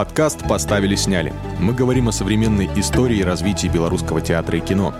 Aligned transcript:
Подкаст 0.00 0.48
«Поставили-сняли». 0.48 1.30
Мы 1.58 1.74
говорим 1.74 2.08
о 2.08 2.12
современной 2.12 2.70
истории 2.76 3.18
и 3.18 3.22
развитии 3.22 3.66
белорусского 3.66 4.22
театра 4.22 4.56
и 4.56 4.62
кино. 4.62 4.94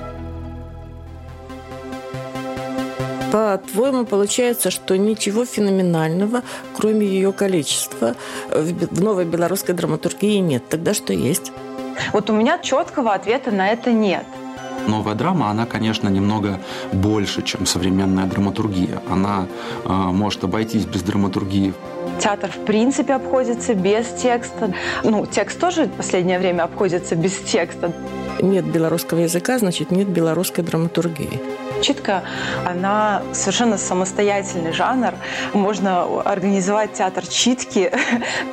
По-твоему, 3.32 4.04
получается, 4.04 4.70
что 4.70 4.98
ничего 4.98 5.46
феноменального, 5.46 6.42
кроме 6.76 7.06
ее 7.06 7.32
количества, 7.32 8.14
в 8.50 9.02
новой 9.02 9.24
белорусской 9.24 9.74
драматургии 9.74 10.36
нет. 10.36 10.68
Тогда 10.68 10.92
что 10.92 11.14
есть? 11.14 11.50
Вот 12.12 12.28
у 12.28 12.34
меня 12.34 12.58
четкого 12.58 13.14
ответа 13.14 13.50
на 13.50 13.68
это 13.68 13.92
нет. 13.92 14.26
Новая 14.86 15.14
драма, 15.14 15.48
она, 15.50 15.64
конечно, 15.64 16.08
немного 16.08 16.60
больше, 16.92 17.42
чем 17.42 17.64
современная 17.64 18.26
драматургия. 18.26 19.02
Она 19.08 19.46
э, 19.84 19.88
может 19.88 20.44
обойтись 20.44 20.84
без 20.84 21.02
драматургии. 21.02 21.72
Театр, 22.20 22.50
в 22.50 22.64
принципе, 22.66 23.14
обходится 23.14 23.74
без 23.74 24.06
текста. 24.08 24.74
Ну, 25.02 25.26
текст 25.26 25.58
тоже 25.58 25.84
в 25.84 25.92
последнее 25.92 26.38
время 26.38 26.64
обходится 26.64 27.16
без 27.16 27.34
текста. 27.36 27.92
Нет 28.42 28.66
белорусского 28.66 29.20
языка, 29.20 29.58
значит, 29.58 29.90
нет 29.90 30.08
белорусской 30.08 30.62
драматургии. 30.62 31.40
Читка, 31.80 32.22
она 32.66 33.22
совершенно 33.32 33.78
самостоятельный 33.78 34.72
жанр. 34.72 35.14
Можно 35.54 36.20
организовать 36.22 36.92
театр 36.92 37.26
читки. 37.26 37.90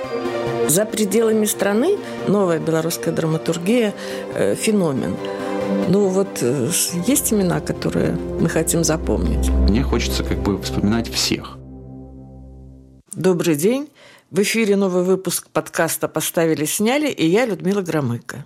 За 0.67 0.85
пределами 0.85 1.45
страны 1.45 1.97
новая 2.27 2.59
белорусская 2.59 3.11
драматургия 3.11 3.93
э,– 4.33 4.55
феномен. 4.59 5.15
Ну 5.89 6.07
вот 6.07 6.39
э, 6.41 6.69
есть 7.05 7.33
имена, 7.33 7.59
которые 7.59 8.13
мы 8.13 8.47
хотим 8.47 8.83
запомнить. 8.83 9.49
Мне 9.49 9.83
хочется 9.83 10.23
как 10.23 10.37
бы 10.39 10.61
вспоминать 10.61 11.09
всех. 11.09 11.57
Добрый 13.17 13.55
день. 13.55 13.89
В 14.29 14.43
эфире 14.43 14.75
новый 14.75 15.01
выпуск 15.01 15.47
подкаста 15.51 16.07
«Поставили-сняли» 16.07 17.09
и 17.09 17.25
я, 17.25 17.47
Людмила 17.47 17.81
Громыко. 17.81 18.45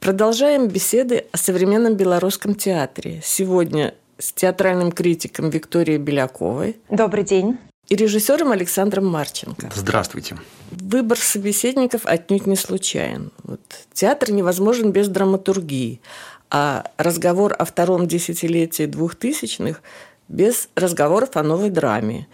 Продолжаем 0.00 0.68
беседы 0.68 1.26
о 1.32 1.36
современном 1.36 1.96
белорусском 1.96 2.54
театре. 2.54 3.20
Сегодня 3.22 3.94
с 4.16 4.32
театральным 4.32 4.90
критиком 4.90 5.50
Викторией 5.50 5.98
Беляковой. 5.98 6.78
Добрый 6.88 7.24
день. 7.24 7.58
И 7.88 7.94
режиссером 7.94 8.52
Александром 8.52 9.04
Марченко. 9.06 9.70
Здравствуйте. 9.74 10.38
Выбор 10.70 11.18
собеседников 11.18 12.06
отнюдь 12.06 12.46
не 12.46 12.56
случайен. 12.56 13.32
Вот. 13.42 13.60
Театр 13.92 14.30
невозможен 14.30 14.92
без 14.92 15.08
драматургии, 15.08 16.00
а 16.48 16.90
разговор 16.96 17.54
о 17.58 17.66
втором 17.66 18.08
десятилетии 18.08 18.86
двухтысячных 18.86 19.82
без 20.28 20.70
разговоров 20.74 21.36
о 21.36 21.42
новой 21.42 21.68
драме. 21.68 22.28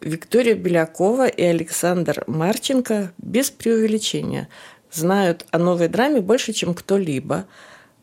Виктория 0.00 0.54
Белякова 0.54 1.26
и 1.26 1.42
Александр 1.42 2.24
Марченко 2.26 3.12
без 3.18 3.50
преувеличения 3.50 4.48
знают 4.92 5.46
о 5.50 5.58
новой 5.58 5.88
драме 5.88 6.20
больше, 6.20 6.52
чем 6.52 6.74
кто-либо– 6.74 7.46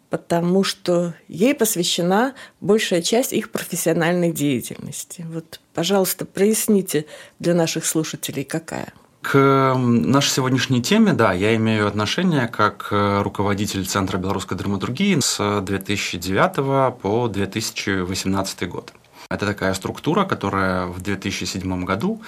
потому 0.09 0.63
что 0.63 1.13
ей 1.27 1.53
посвящена 1.53 2.35
большая 2.61 3.01
часть 3.01 3.33
их 3.33 3.51
профессиональной 3.51 4.31
деятельности. 4.31 5.25
Вот, 5.29 5.59
пожалуйста, 5.73 6.25
проясните 6.25 7.05
для 7.39 7.53
наших 7.53 7.85
слушателей, 7.85 8.45
какая. 8.45 8.93
К 9.21 9.73
нашей 9.75 10.29
сегодняшней 10.29 10.81
теме, 10.81 11.11
да, 11.11 11.33
я 11.33 11.53
имею 11.55 11.85
отношение 11.85 12.47
как 12.47 12.89
э, 12.91 13.23
руководитель 13.23 13.85
Центра 13.85 14.17
белорусской 14.17 14.55
драматургии 14.55 15.19
с 15.19 15.61
2009 15.61 16.97
по 17.01 17.27
2018 17.27 18.69
год. 18.69 18.93
Это 19.29 19.45
такая 19.45 19.73
структура, 19.73 20.25
которая 20.25 20.85
в 20.87 21.01
2007 21.01 21.83
году 21.83 22.21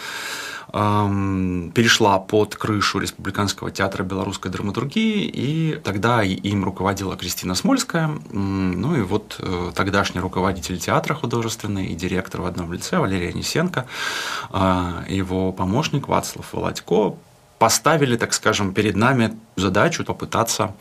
перешла 0.71 2.19
под 2.19 2.55
крышу 2.55 2.99
Республиканского 2.99 3.71
театра 3.71 4.03
белорусской 4.03 4.51
драматургии, 4.51 5.23
и 5.23 5.79
тогда 5.81 6.23
им 6.23 6.65
руководила 6.65 7.15
Кристина 7.15 7.55
Смольская, 7.55 8.09
ну 8.31 8.97
и 8.97 9.01
вот 9.01 9.37
э, 9.39 9.71
тогдашний 9.73 10.19
руководитель 10.19 10.77
театра 10.77 11.13
художественный 11.13 11.85
и 11.85 11.95
директор 11.95 12.41
в 12.41 12.45
одном 12.45 12.73
лице 12.73 12.97
Валерий 12.97 13.29
Анисенко, 13.29 13.85
а, 14.49 15.05
его 15.07 15.53
помощник 15.53 16.09
Вацлав 16.09 16.51
Володько 16.51 17.15
поставили, 17.59 18.17
так 18.17 18.33
скажем, 18.33 18.73
перед 18.73 18.95
нами 18.95 19.37
задачу 19.55 20.03
попытаться 20.03 20.75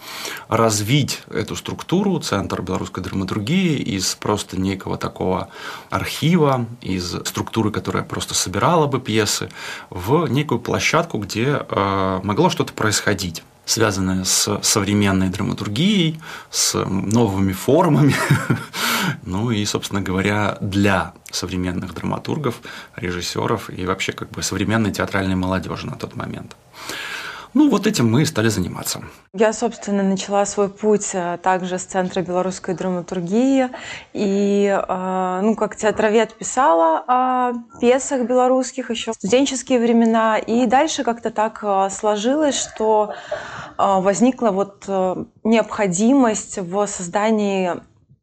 развить 0.49 1.23
эту 1.31 1.57
структуру, 1.57 2.19
Центр 2.21 2.63
белорусской 2.63 3.03
драматургии, 3.03 3.79
из 3.79 4.15
просто 4.15 4.61
некого 4.61 4.99
такого 4.99 5.49
архива, 5.91 6.67
из 6.83 7.13
структуры, 7.25 7.71
которая 7.71 8.05
просто 8.05 8.35
собирала 8.35 8.87
бы 8.87 9.01
пьесы, 9.01 9.49
в 9.91 10.27
некую 10.29 10.61
площадку, 10.61 11.19
где 11.19 11.65
э, 11.69 12.21
могло 12.23 12.51
что-то 12.51 12.73
происходить 12.73 13.43
связанное 13.67 14.25
с 14.25 14.61
современной 14.63 15.29
драматургией, 15.29 16.19
с 16.51 16.75
новыми 16.85 17.53
формами, 17.53 18.15
ну 19.25 19.51
и, 19.51 19.65
собственно 19.67 20.01
говоря, 20.01 20.57
для 20.61 21.13
современных 21.31 21.93
драматургов, 21.93 22.61
режиссеров 22.95 23.69
и 23.69 23.85
вообще 23.85 24.13
как 24.13 24.31
бы 24.31 24.43
современной 24.43 24.93
театральной 24.93 25.35
молодежи 25.35 25.87
на 25.87 25.97
тот 25.97 26.15
момент. 26.15 26.57
Ну, 27.59 27.71
вот 27.71 27.87
этим 27.87 28.13
мы 28.13 28.21
и 28.21 28.27
стали 28.27 28.51
заниматься. 28.51 29.01
Я, 29.33 29.55
собственно, 29.55 30.03
начала 30.03 30.45
свой 30.45 30.69
путь 30.69 31.13
э, 31.15 31.39
также 31.43 31.79
с 31.79 31.85
Центра 31.85 32.21
белорусской 32.21 32.75
драматургии. 32.75 33.71
И, 34.13 34.67
э, 34.67 35.41
ну, 35.43 35.57
как 35.57 35.75
театровед 35.75 36.35
писала 36.35 37.03
о 37.09 37.53
пьесах 37.81 38.27
белорусских 38.29 38.91
еще 38.91 39.13
в 39.13 39.15
студенческие 39.15 39.79
времена. 39.79 40.37
И 40.37 40.67
дальше 40.67 41.03
как-то 41.03 41.31
так 41.31 41.61
э, 41.63 41.89
сложилось, 41.91 42.61
что 42.61 43.15
возникла 43.79 44.51
вот 44.51 44.89
необходимость 45.45 46.59
в 46.59 46.87
создании 46.87 47.73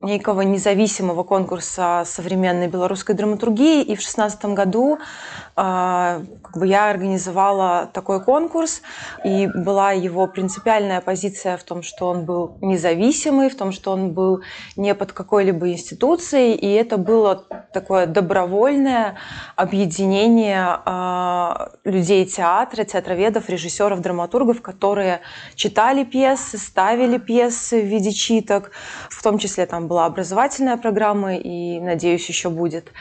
некого 0.03 0.41
независимого 0.41 1.23
конкурса 1.23 2.03
современной 2.05 2.67
белорусской 2.67 3.15
драматургии. 3.15 3.81
И 3.81 3.95
в 3.95 3.99
2016 3.99 4.45
году 4.45 4.99
а, 5.55 6.21
как 6.43 6.57
бы 6.57 6.67
я 6.67 6.89
организовала 6.89 7.89
такой 7.93 8.23
конкурс, 8.23 8.81
и 9.23 9.47
была 9.47 9.91
его 9.91 10.27
принципиальная 10.27 10.99
позиция 10.99 11.57
в 11.57 11.63
том, 11.63 11.83
что 11.83 12.07
он 12.07 12.25
был 12.25 12.57
независимый, 12.61 13.49
в 13.49 13.55
том, 13.55 13.71
что 13.71 13.91
он 13.91 14.11
был 14.11 14.41
не 14.75 14.93
под 14.93 15.13
какой-либо 15.13 15.71
институцией, 15.71 16.53
и 16.55 16.71
это 16.71 16.97
было 16.97 17.45
такое 17.73 18.05
добровольное 18.07 19.15
объединение 19.55 20.79
а, 20.85 21.71
людей 21.83 22.25
театра, 22.25 22.83
театроведов, 22.83 23.49
режиссеров, 23.49 24.01
драматургов, 24.01 24.61
которые 24.61 25.21
читали 25.55 26.03
пьесы, 26.03 26.57
ставили 26.57 27.17
пьесы 27.17 27.81
в 27.81 27.85
виде 27.85 28.11
читок, 28.11 28.71
в 29.23 29.29
том 29.31 29.37
числе 29.37 29.65
там 29.65 29.87
была 29.87 30.05
образовательная 30.05 30.75
программа, 30.75 31.37
и, 31.37 31.79
надеюсь, 31.79 32.27
еще 32.27 32.49
будет. 32.49 32.91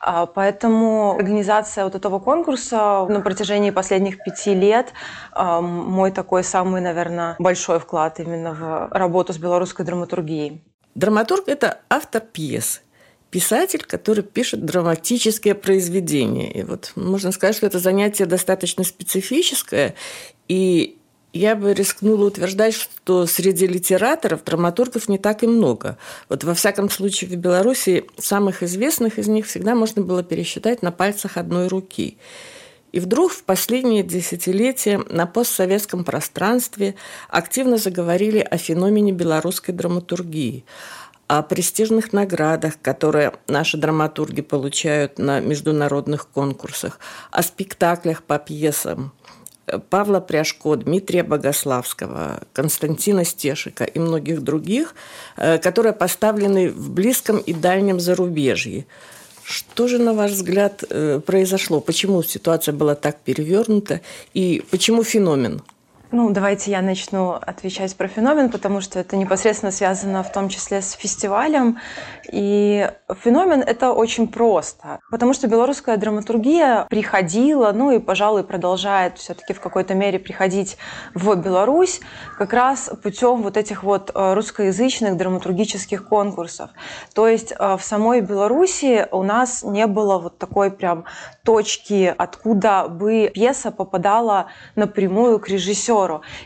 А, 0.00 0.26
поэтому 0.26 1.16
организация 1.16 1.82
вот 1.82 1.96
этого 1.96 2.20
конкурса 2.20 3.04
на 3.08 3.20
протяжении 3.20 3.72
последних 3.72 4.22
пяти 4.22 4.54
лет 4.54 4.92
а, 5.32 5.60
мой 5.60 6.12
такой 6.12 6.44
самый, 6.44 6.80
наверное, 6.80 7.34
большой 7.40 7.80
вклад 7.80 8.20
именно 8.20 8.54
в 8.54 8.96
работу 8.96 9.32
с 9.32 9.38
белорусской 9.38 9.84
драматургией. 9.84 10.62
Драматург– 10.94 11.44
это 11.48 11.80
автор 11.90 12.20
пьес, 12.20 12.82
писатель, 13.30 13.82
который 13.82 14.22
пишет 14.22 14.64
драматические 14.64 15.56
произведения. 15.56 16.52
И 16.52 16.62
вот 16.62 16.92
можно 16.94 17.32
сказать, 17.32 17.56
что 17.56 17.66
это 17.66 17.80
занятие 17.80 18.26
достаточно 18.26 18.84
специфическое, 18.84 19.96
и 20.46 20.96
я 21.32 21.56
бы 21.56 21.72
рискнула 21.72 22.26
утверждать, 22.26 22.74
что 22.74 23.26
среди 23.26 23.66
литераторов 23.66 24.44
драматургов 24.44 25.08
не 25.08 25.18
так 25.18 25.42
и 25.42 25.46
много. 25.46 25.96
Вот 26.28 26.44
во 26.44 26.54
всяком 26.54 26.90
случае 26.90 27.30
в 27.30 27.36
Беларуси 27.36 28.04
самых 28.18 28.62
известных 28.62 29.18
из 29.18 29.28
них 29.28 29.46
всегда 29.46 29.74
можно 29.74 30.02
было 30.02 30.22
пересчитать 30.22 30.82
на 30.82 30.92
пальцах 30.92 31.36
одной 31.38 31.68
руки. 31.68 32.18
И 32.92 33.00
вдруг 33.00 33.32
в 33.32 33.44
последние 33.44 34.02
десятилетия 34.02 34.98
на 35.08 35.26
постсоветском 35.26 36.04
пространстве 36.04 36.94
активно 37.30 37.78
заговорили 37.78 38.40
о 38.40 38.58
феномене 38.58 39.12
белорусской 39.12 39.72
драматургии, 39.72 40.66
о 41.28 41.42
престижных 41.42 42.12
наградах, 42.12 42.74
которые 42.82 43.32
наши 43.48 43.78
драматурги 43.78 44.42
получают 44.42 45.18
на 45.18 45.40
международных 45.40 46.28
конкурсах, 46.28 46.98
о 47.30 47.42
спектаклях 47.42 48.22
по 48.22 48.38
пьесам– 48.38 49.12
Павла 49.90 50.20
Пряжко, 50.20 50.76
Дмитрия 50.76 51.22
Богославского, 51.22 52.42
Константина 52.52 53.24
Стешика 53.24 53.84
и 53.84 53.98
многих 53.98 54.42
других, 54.42 54.94
э, 55.36 55.58
которые 55.58 55.92
поставлены 55.92 56.70
в 56.70 56.90
близком 56.90 57.38
и 57.38 57.52
дальнем 57.52 58.00
зарубежье. 58.00 58.86
Что 59.44 59.88
же, 59.88 59.98
на 59.98 60.14
ваш 60.14 60.32
взгляд, 60.32 60.84
э, 60.88 61.20
произошло? 61.24 61.80
Почему 61.80 62.22
ситуация 62.22 62.72
была 62.72 62.94
так 62.94 63.20
перевернута? 63.20 64.00
И 64.34 64.64
почему 64.70 65.04
феномен? 65.04 65.62
Ну, 66.14 66.28
давайте 66.28 66.70
я 66.70 66.82
начну 66.82 67.30
отвечать 67.30 67.96
про 67.96 68.06
феномен, 68.06 68.50
потому 68.50 68.82
что 68.82 68.98
это 68.98 69.16
непосредственно 69.16 69.72
связано 69.72 70.22
в 70.22 70.30
том 70.30 70.50
числе 70.50 70.82
с 70.82 70.92
фестивалем. 70.92 71.78
И 72.30 72.86
феномен 73.22 73.60
это 73.60 73.92
очень 73.92 74.28
просто, 74.28 75.00
потому 75.10 75.32
что 75.32 75.48
белорусская 75.48 75.96
драматургия 75.96 76.84
приходила, 76.90 77.72
ну 77.72 77.92
и, 77.92 77.98
пожалуй, 77.98 78.44
продолжает 78.44 79.16
все-таки 79.16 79.54
в 79.54 79.60
какой-то 79.60 79.94
мере 79.94 80.18
приходить 80.18 80.76
в 81.14 81.34
Беларусь 81.34 82.02
как 82.36 82.52
раз 82.52 82.90
путем 83.02 83.40
вот 83.40 83.56
этих 83.56 83.82
вот 83.82 84.10
э, 84.14 84.34
русскоязычных 84.34 85.16
драматургических 85.16 86.06
конкурсов. 86.06 86.68
То 87.14 87.26
есть 87.26 87.54
э, 87.58 87.76
в 87.78 87.82
самой 87.82 88.20
Беларуси 88.20 89.08
у 89.12 89.22
нас 89.22 89.62
не 89.62 89.86
было 89.86 90.18
вот 90.18 90.36
такой 90.36 90.70
прям 90.70 91.04
точки, 91.42 92.14
откуда 92.18 92.86
бы 92.86 93.30
пьеса 93.32 93.70
попадала 93.70 94.48
напрямую 94.76 95.40
к 95.40 95.48
режиссеру. 95.48 96.01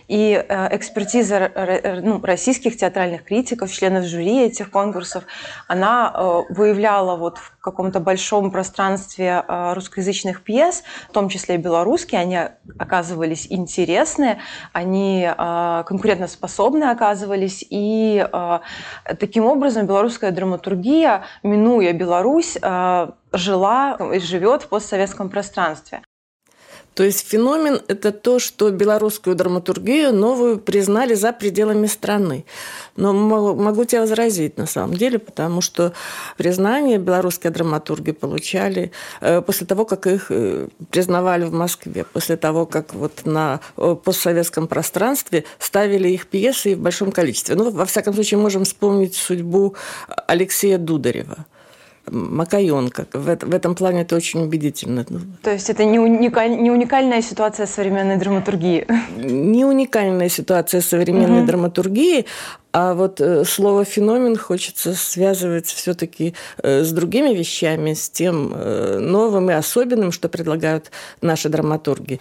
И 0.08 0.32
э, 0.32 0.76
экспертиза 0.76 1.37
э, 1.37 2.00
ну, 2.00 2.20
российских 2.23 2.76
театральных 2.76 3.25
критиков, 3.25 3.70
членов 3.70 4.05
жюри 4.05 4.43
этих 4.44 4.70
конкурсов, 4.70 5.25
она 5.69 6.12
э, 6.14 6.43
выявляла 6.53 7.17
вот 7.17 7.38
в 7.38 7.56
каком-то 7.61 8.00
большом 8.00 8.50
пространстве 8.50 9.43
русскоязычных 9.49 10.44
пьес, 10.44 10.85
в 11.08 11.12
том 11.12 11.29
числе 11.29 11.56
и 11.56 11.58
белорусские, 11.58 12.20
они 12.20 12.38
оказывались 12.79 13.49
интересны, 13.50 14.38
они 14.73 15.29
конкурентоспособны 15.37 16.85
оказывались, 16.85 17.67
и 17.69 18.25
таким 19.19 19.47
образом 19.47 19.87
белорусская 19.87 20.31
драматургия, 20.31 21.25
минуя 21.43 21.93
Беларусь, 21.93 22.56
жила 23.32 23.99
и 24.14 24.20
живет 24.20 24.62
в 24.62 24.69
постсоветском 24.69 25.29
пространстве. 25.29 26.03
То 26.96 27.04
есть 27.04 27.28
феномен– 27.28 27.82
это 27.88 28.10
то, 28.10 28.38
что 28.38 28.70
белорусскую 28.70 29.37
драматургию 29.37 30.14
новую 30.14 30.58
признали 30.58 31.12
за 31.12 31.34
пределами 31.34 31.87
страны. 31.88 32.46
Но 32.96 33.12
могу 33.12 33.84
тебя 33.84 34.00
возразить 34.00 34.56
на 34.56 34.64
самом 34.66 34.96
деле, 34.96 35.19
потому 35.19 35.60
что 35.60 35.93
признание 36.38 36.96
белорусской 36.96 37.50
драматурги 37.50 38.12
получали 38.12 38.93
э, 39.20 39.43
после 39.43 39.66
того, 39.66 39.84
как 39.84 40.06
их 40.06 40.31
э, 40.31 40.69
признавали 40.90 41.44
в 41.44 41.52
Москве, 41.52 42.06
после 42.10 42.38
того, 42.38 42.64
как 42.64 42.94
вот 42.94 43.26
на 43.26 43.60
э, 43.76 43.94
постсоветском 44.02 44.66
пространстве 44.66 45.44
ставили 45.58 46.08
их 46.08 46.26
пьесы 46.28 46.76
в 46.76 46.81
большом 46.81 47.12
количестве. 47.12 47.56
Ну, 47.56 47.70
во 47.70 47.84
всяком 47.84 48.14
случае, 48.14 48.40
можем 48.40 48.64
вспомнить 48.64 49.16
судьбу 49.16 49.75
Алексея 50.26 50.78
Дударева– 50.78 51.44
Макаенко. 52.11 53.06
В, 53.12 53.37
в 53.37 53.55
этом 53.55 53.75
плане 53.75 54.03
это 54.03 54.17
очень 54.17 54.43
убедительно. 54.43 55.05
То 55.43 55.53
есть 55.53 55.70
это 55.70 55.85
не, 55.85 55.99
уникаль, 55.99 56.56
не 56.56 56.70
уникальная 56.70 57.23
ситуация 57.23 57.67
современной 57.67 58.17
драматургии? 58.17 58.87
Не 59.17 59.64
уникальная 59.64 60.29
ситуация 60.29 60.81
современной 60.81 61.41
угу. 61.41 61.47
драматургии, 61.47 62.26
а 62.78 62.93
вот 62.93 63.23
э, 63.23 63.46
слово 63.46 63.87
феномен 63.87 64.37
хочется 64.37 64.94
связывать 64.94 65.67
все-таки 65.67 66.34
э, 66.62 66.84
с 66.84 66.93
другими 66.93 67.34
вещами, 67.34 67.94
с 67.94 68.11
тем 68.11 68.52
э, 68.55 68.99
новым 68.99 69.50
и 69.50 69.55
особенным, 69.55 70.12
что 70.12 70.28
предлагают 70.28 70.90
наши 71.23 71.49
драматурги. 71.49 72.20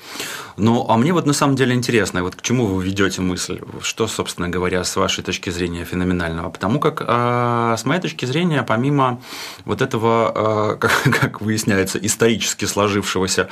Ну, 0.56 0.86
а 0.88 0.96
мне 0.96 1.12
вот 1.12 1.26
на 1.26 1.34
самом 1.34 1.58
деле 1.58 1.76
интересно, 1.76 2.24
вот 2.24 2.38
к 2.38 2.42
чему 2.42 2.68
вы 2.68 2.82
ведете 2.86 3.22
мысль? 3.22 3.60
Что, 3.82 4.08
собственно 4.08 4.48
говоря, 4.48 4.86
с 4.86 4.96
вашей 4.96 5.26
точки 5.26 5.50
зрения 5.50 5.84
феноменального? 5.84 6.50
Потому 6.50 6.80
как, 6.80 7.02
с 7.02 7.84
моей 7.84 8.00
точки 8.02 8.26
зрения, 8.26 8.64
помимо 8.64 9.22
вот 9.66 9.82
этого, 9.82 10.78
как, 10.80 11.02
как 11.20 11.42
выясняется, 11.42 11.98
исторически 11.98 12.64
сложившегося 12.64 13.50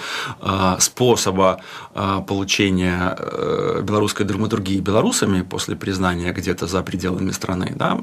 способа 0.80 1.60
получения 2.28 3.18
белорусской 3.82 4.26
драматургии 4.26 4.80
белорусами 4.80 5.42
после 5.42 5.76
признания 5.76 6.32
где-то 6.32 6.66
за 6.66 6.82
пределами 6.94 7.32
страны, 7.32 7.74
да, 7.76 8.00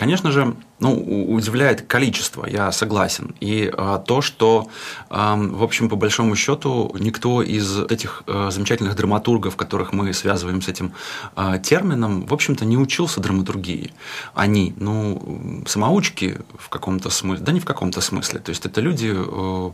конечно 0.00 0.32
же, 0.32 0.56
ну, 0.80 0.92
удивляет 1.34 1.82
количество, 1.82 2.44
я 2.44 2.72
согласен. 2.72 3.36
И 3.38 3.72
а, 3.72 3.98
то, 3.98 4.20
что, 4.20 4.66
в 5.08 5.62
общем, 5.62 5.88
по 5.88 5.94
большому 5.94 6.34
счету, 6.34 6.92
никто 6.98 7.40
из 7.40 7.78
этих 7.78 8.24
а, 8.26 8.50
замечательных 8.50 8.96
драматургов, 8.96 9.54
которых 9.54 9.92
мы 9.92 10.12
связываем 10.12 10.60
с 10.60 10.66
этим 10.66 10.92
а, 11.36 11.58
термином, 11.58 12.26
в 12.26 12.34
общем-то, 12.34 12.64
не 12.64 12.76
учился 12.76 13.20
драматургии. 13.20 13.92
Они, 14.34 14.74
ну, 14.76 15.62
самоучки 15.68 16.38
в 16.58 16.68
каком-то 16.68 17.10
смысле, 17.10 17.44
да 17.44 17.52
не 17.52 17.60
в 17.60 17.64
каком-то 17.64 18.00
смысле. 18.00 18.40
То 18.40 18.50
есть 18.50 18.66
это 18.66 18.80
люди, 18.80 19.14
э, 19.14 19.70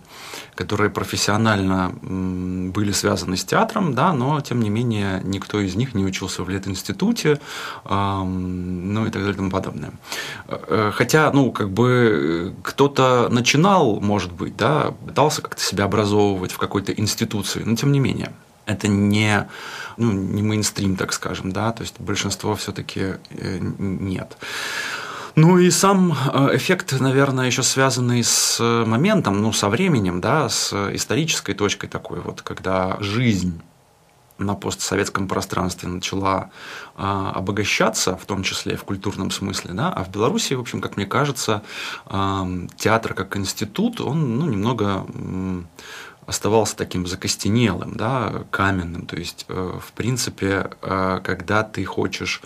которые 0.54 0.90
профессионально 0.90 1.90
были 2.02 2.92
связаны 2.92 3.38
с 3.38 3.44
театром, 3.44 3.94
да, 3.94 4.12
но, 4.12 4.40
тем 4.42 4.60
не 4.60 4.68
менее, 4.68 5.22
никто 5.24 5.58
из 5.58 5.74
них 5.74 5.94
не 5.94 6.04
учился 6.04 6.42
в 6.42 6.50
лет-институте, 6.50 7.40
ну 8.58 9.06
и 9.06 9.10
так 9.10 9.22
далее 9.22 9.32
и 9.32 9.36
тому 9.36 9.50
подобное. 9.50 9.92
Э, 10.46 10.92
хотя, 10.94 11.30
ну, 11.32 11.52
как 11.52 11.70
бы 11.70 12.54
кто-то 12.62 13.28
начинал, 13.30 14.00
может 14.00 14.32
быть, 14.32 14.56
да, 14.56 14.94
пытался 15.06 15.42
как-то 15.42 15.62
себя 15.62 15.84
образовывать 15.84 16.52
в 16.52 16.58
какой-то 16.58 16.92
институции, 16.92 17.62
но 17.64 17.76
тем 17.76 17.92
не 17.92 18.00
менее. 18.00 18.32
Это 18.66 18.86
не, 18.86 19.48
ну, 19.96 20.12
не 20.12 20.42
мейнстрим, 20.42 20.96
так 20.96 21.12
скажем, 21.12 21.52
да, 21.52 21.72
то 21.72 21.82
есть 21.82 21.98
большинство 21.98 22.54
все-таки 22.54 23.14
э, 23.30 23.58
нет. 23.60 24.36
Ну 25.36 25.58
и 25.58 25.70
сам 25.70 26.12
э, 26.12 26.56
эффект, 26.56 27.00
наверное, 27.00 27.46
еще 27.46 27.62
связанный 27.62 28.22
с 28.24 28.58
моментом, 28.60 29.40
ну, 29.40 29.52
со 29.52 29.68
временем, 29.68 30.20
да, 30.20 30.48
с 30.48 30.72
исторической 30.94 31.54
точкой 31.54 31.86
такой 31.88 32.20
вот, 32.20 32.42
когда 32.42 32.96
жизнь 33.00 33.60
на 34.38 34.54
постсоветском 34.54 35.28
пространстве 35.28 35.88
начала 35.88 36.50
а, 36.96 37.32
обогащаться, 37.32 38.16
в 38.16 38.24
том 38.24 38.42
числе 38.42 38.76
в 38.76 38.84
культурном 38.84 39.30
смысле, 39.30 39.74
да, 39.74 39.92
а 39.92 40.04
в 40.04 40.10
Беларуси, 40.10 40.54
в 40.54 40.60
общем, 40.60 40.80
как 40.80 40.96
мне 40.96 41.06
кажется, 41.06 41.62
а, 42.06 42.46
театр 42.76 43.14
как 43.14 43.36
институт, 43.36 44.00
он 44.00 44.38
ну, 44.38 44.46
немного 44.46 45.06
оставался 46.28 46.76
таким 46.76 47.06
закостенелым, 47.06 47.94
да, 47.94 48.44
каменным. 48.50 49.06
То 49.06 49.16
есть, 49.16 49.46
э, 49.48 49.78
в 49.82 49.92
принципе, 49.92 50.70
э, 50.82 51.20
когда 51.24 51.62
ты 51.62 51.82
хочешь 51.86 52.42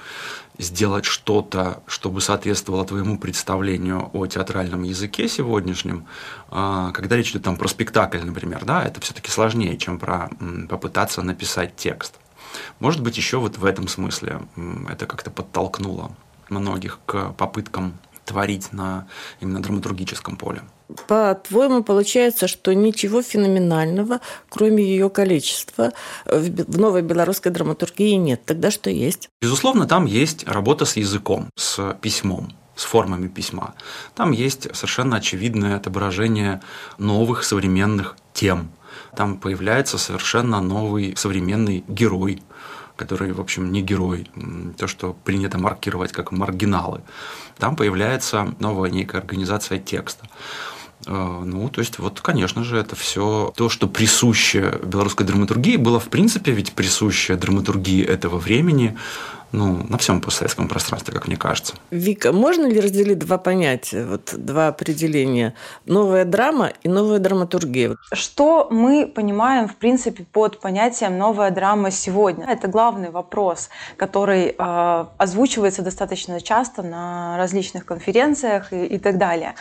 сделать 0.58 1.04
что-то, 1.04 1.82
чтобы 1.86 2.20
соответствовало 2.20 2.84
твоему 2.84 3.18
представлению 3.18 4.10
о 4.12 4.26
театральном 4.26 4.82
языке 4.82 5.28
сегодняшнем, 5.28 6.06
э, 6.50 6.90
когда 6.92 7.16
речь 7.16 7.30
идет 7.30 7.44
там 7.44 7.56
про 7.56 7.68
спектакль, 7.68 8.20
например, 8.22 8.64
да, 8.64 8.82
это 8.84 9.00
все-таки 9.00 9.30
сложнее, 9.30 9.76
чем 9.76 9.98
про 9.98 10.30
попытаться 10.68 11.22
написать 11.22 11.76
текст. 11.76 12.14
Может 12.80 13.02
быть, 13.02 13.16
еще 13.16 13.38
вот 13.38 13.58
в 13.58 13.64
этом 13.64 13.88
смысле 13.88 14.42
это 14.88 15.06
как-то 15.06 15.30
подтолкнуло 15.30 16.12
многих 16.48 16.98
к 17.06 17.32
попыткам 17.32 17.94
творить 18.32 18.72
на 18.72 19.06
именно 19.40 19.62
драматургическом 19.62 20.36
поле. 20.36 20.62
По-твоему, 21.06 21.82
получается, 21.82 22.48
что 22.48 22.74
ничего 22.74 23.22
феноменального, 23.22 24.20
кроме 24.48 24.82
ее 24.84 25.10
количества, 25.10 25.92
в 26.24 26.78
новой 26.78 27.02
белорусской 27.02 27.52
драматургии 27.52 28.14
нет. 28.14 28.44
Тогда 28.44 28.70
что 28.70 28.90
есть? 28.90 29.28
Безусловно, 29.42 29.86
там 29.86 30.06
есть 30.06 30.48
работа 30.48 30.84
с 30.84 30.96
языком, 30.96 31.48
с 31.56 31.94
письмом 32.00 32.52
с 32.74 32.84
формами 32.84 33.28
письма. 33.28 33.74
Там 34.14 34.32
есть 34.32 34.74
совершенно 34.74 35.16
очевидное 35.16 35.76
отображение 35.76 36.62
новых 36.96 37.44
современных 37.44 38.16
тем. 38.32 38.70
Там 39.14 39.36
появляется 39.36 39.98
совершенно 39.98 40.60
новый 40.62 41.14
современный 41.14 41.84
герой, 41.86 42.42
который, 43.02 43.32
в 43.32 43.40
общем, 43.40 43.72
не 43.72 43.82
герой, 43.82 44.26
то, 44.76 44.86
что 44.86 45.12
принято 45.24 45.58
маркировать 45.58 46.12
как 46.12 46.32
маргиналы. 46.32 47.00
Там 47.58 47.76
появляется 47.76 48.54
новая 48.60 48.90
некая 48.90 49.18
организация 49.18 49.78
текста. 49.78 50.28
Э, 51.06 51.42
ну, 51.44 51.68
то 51.68 51.80
есть, 51.80 51.98
вот, 51.98 52.20
конечно 52.20 52.64
же, 52.64 52.76
это 52.76 52.94
все 52.96 53.52
то, 53.56 53.68
что 53.68 53.88
присуще 53.88 54.78
белорусской 54.84 55.26
драматургии, 55.26 55.76
было, 55.76 55.98
в 55.98 56.08
принципе, 56.08 56.52
ведь 56.52 56.72
присуще 56.72 57.36
драматургии 57.36 58.04
этого 58.04 58.38
времени, 58.38 58.96
ну, 59.52 59.84
на 59.88 59.98
всем 59.98 60.20
постсоветском 60.20 60.68
пространстве, 60.68 61.14
как 61.14 61.26
мне 61.26 61.36
кажется. 61.36 61.74
Вика, 61.90 62.32
можно 62.32 62.66
ли 62.66 62.80
разделить 62.80 63.18
два 63.18 63.38
понятия, 63.38 64.04
вот 64.04 64.34
два 64.36 64.68
определения? 64.68 65.54
Новая 65.86 66.24
драма 66.24 66.72
и 66.82 66.88
новая 66.88 67.18
драматургия. 67.18 67.96
Что 68.12 68.68
мы 68.70 69.06
понимаем, 69.06 69.68
в 69.68 69.76
принципе, 69.76 70.24
под 70.24 70.60
понятием 70.60 71.18
новая 71.18 71.50
драма 71.50 71.90
сегодня? 71.90 72.46
Это 72.46 72.68
главный 72.68 73.10
вопрос, 73.10 73.68
который 73.96 74.54
э, 74.56 75.04
озвучивается 75.18 75.82
достаточно 75.82 76.40
часто 76.40 76.82
на 76.82 77.36
различных 77.36 77.84
конференциях 77.84 78.72
и, 78.72 78.86
и 78.86 78.98
так 78.98 79.18
далее. 79.18 79.54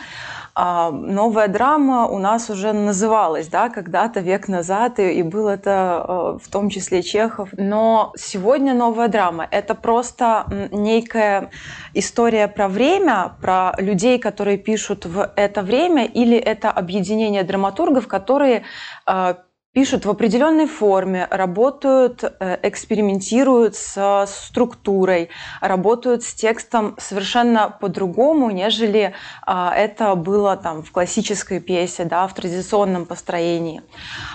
А 0.54 0.90
новая 0.90 1.48
драма 1.48 2.06
у 2.06 2.18
нас 2.18 2.50
уже 2.50 2.72
называлась, 2.72 3.48
да, 3.48 3.70
когда-то 3.70 4.20
век 4.20 4.48
назад, 4.48 4.98
и, 4.98 5.12
и 5.12 5.22
был 5.22 5.48
это 5.48 6.04
э, 6.06 6.38
в 6.42 6.50
том 6.50 6.68
числе 6.68 7.02
Чехов. 7.02 7.48
Но 7.56 8.12
сегодня 8.16 8.74
новая 8.74 9.08
драма— 9.08 9.48
это 9.50 9.74
просто 9.74 10.46
некая 10.70 11.50
история 11.94 12.48
про 12.48 12.68
время, 12.68 13.32
про 13.40 13.74
людей, 13.78 14.18
которые 14.18 14.58
пишут 14.58 15.06
в 15.06 15.32
это 15.36 15.62
время, 15.62 16.04
или 16.04 16.36
это 16.36 16.70
объединение 16.70 17.44
драматургов, 17.44 18.06
которые 18.06 18.64
э, 19.06 19.34
пишут 19.72 20.04
в 20.04 20.10
определенной 20.10 20.66
форме, 20.66 21.26
работают, 21.30 22.22
э, 22.22 22.58
экспериментируют 22.62 23.74
с 23.74 24.26
структурой, 24.26 25.30
работают 25.60 26.22
с 26.22 26.34
текстом 26.34 26.94
совершенно 26.98 27.70
по-другому, 27.70 28.50
нежели 28.50 29.14
а, 29.46 29.74
это 29.74 30.14
было 30.14 30.56
там 30.56 30.82
в 30.82 30.92
классической 30.92 31.58
пьесе, 31.60 32.04
да, 32.04 32.26
в 32.26 32.34
традиционном 32.34 33.06
построении. 33.06 33.82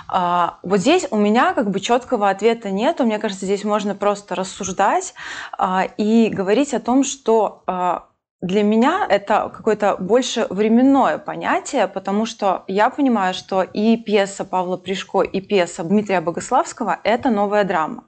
А, 0.08 0.58
вот 0.62 0.80
здесь 0.80 1.06
у 1.10 1.16
меня 1.16 1.54
как 1.54 1.70
бы 1.70 1.78
четкого 1.78 2.30
ответа 2.30 2.70
нет. 2.70 2.98
Мне 2.98 3.18
кажется, 3.18 3.46
здесь 3.46 3.64
можно 3.64 3.94
просто 3.94 4.34
рассуждать 4.34 5.14
а, 5.56 5.86
и 5.96 6.30
говорить 6.30 6.74
о 6.74 6.80
том, 6.80 7.04
что 7.04 7.62
для 8.40 8.62
меня 8.62 9.06
это 9.08 9.50
какое-то 9.52 9.96
больше 9.96 10.46
временное 10.48 11.18
понятие, 11.18 11.88
потому 11.88 12.24
что 12.24 12.64
я 12.68 12.88
понимаю, 12.88 13.34
что 13.34 13.62
и 13.62 13.96
пьеса 13.96 14.44
Павла 14.44 14.76
Пришко, 14.76 15.22
и 15.22 15.40
пьеса 15.40 15.82
Дмитрия 15.82 16.20
Богославского– 16.20 17.00
это 17.04 17.30
новая 17.30 17.64
драма. 17.64 18.04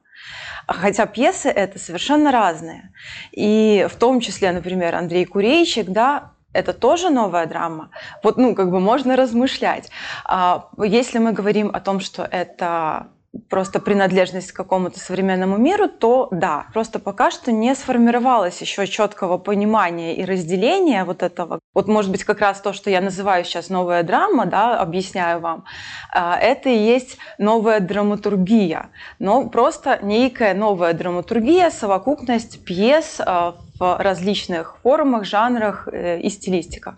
Хотя 0.69 1.07
пьесы 1.07 1.49
это 1.49 1.81
совершенно 1.81 2.31
разные. 2.31 2.93
И 3.33 3.89
в 3.91 3.97
том 3.97 4.21
числе, 4.21 4.53
например, 4.53 4.95
Андрей 4.95 5.25
Курейчик, 5.25 5.89
да, 5.89 6.33
это 6.53 6.73
тоже 6.73 7.11
новая 7.11 7.47
драма. 7.47 7.91
Вот, 8.23 8.37
ну, 8.37 8.55
как 8.55 8.71
бы 8.71 8.79
можно 8.79 9.17
размышлять. 9.17 9.91
А 10.25 10.69
если 10.79 11.19
мы 11.19 11.33
говорим 11.33 11.71
о 11.73 11.81
том, 11.81 11.99
что 11.99 12.23
это 12.23 13.09
просто 13.49 13.79
принадлежность 13.79 14.53
к 14.53 14.57
какому-то 14.57 14.99
современному 14.99 15.57
миру, 15.57 15.89
то 15.89 16.29
да, 16.33 16.67
просто 16.73 16.99
пока 16.99 17.31
что 17.31 17.53
не 17.53 17.75
сформировалось 17.75 18.61
еще 18.61 18.87
четкого 18.87 19.39
понимания 19.39 20.17
и 20.17 20.25
разделения 20.25 21.05
вот 21.05 21.23
этого. 21.23 21.61
Вот 21.75 21.87
может 21.87 22.11
быть 22.11 22.25
как 22.25 22.41
раз 22.41 22.61
то, 22.61 22.73
что 22.73 22.91
я 22.91 23.01
называю 23.01 23.45
сейчас 23.45 23.69
новая 23.69 24.03
драма, 24.03 24.47
да, 24.47 24.81
объясняю 24.81 25.41
вам, 25.41 25.65
а, 26.13 26.37
это 26.37 26.69
и 26.69 26.77
есть 26.77 27.19
новая 27.39 27.81
драматургия. 27.81 28.91
Но 29.19 29.49
просто 29.49 30.01
некая 30.03 30.55
новая 30.55 30.93
драматургия, 30.93 31.71
совокупность 31.71 32.65
пьес 32.65 33.21
а, 33.21 33.57
в 33.81 33.97
различных 33.99 34.77
формах, 34.83 35.25
жанрах 35.25 35.89
э, 35.91 36.21
и 36.21 36.29
стилистиках. 36.29 36.95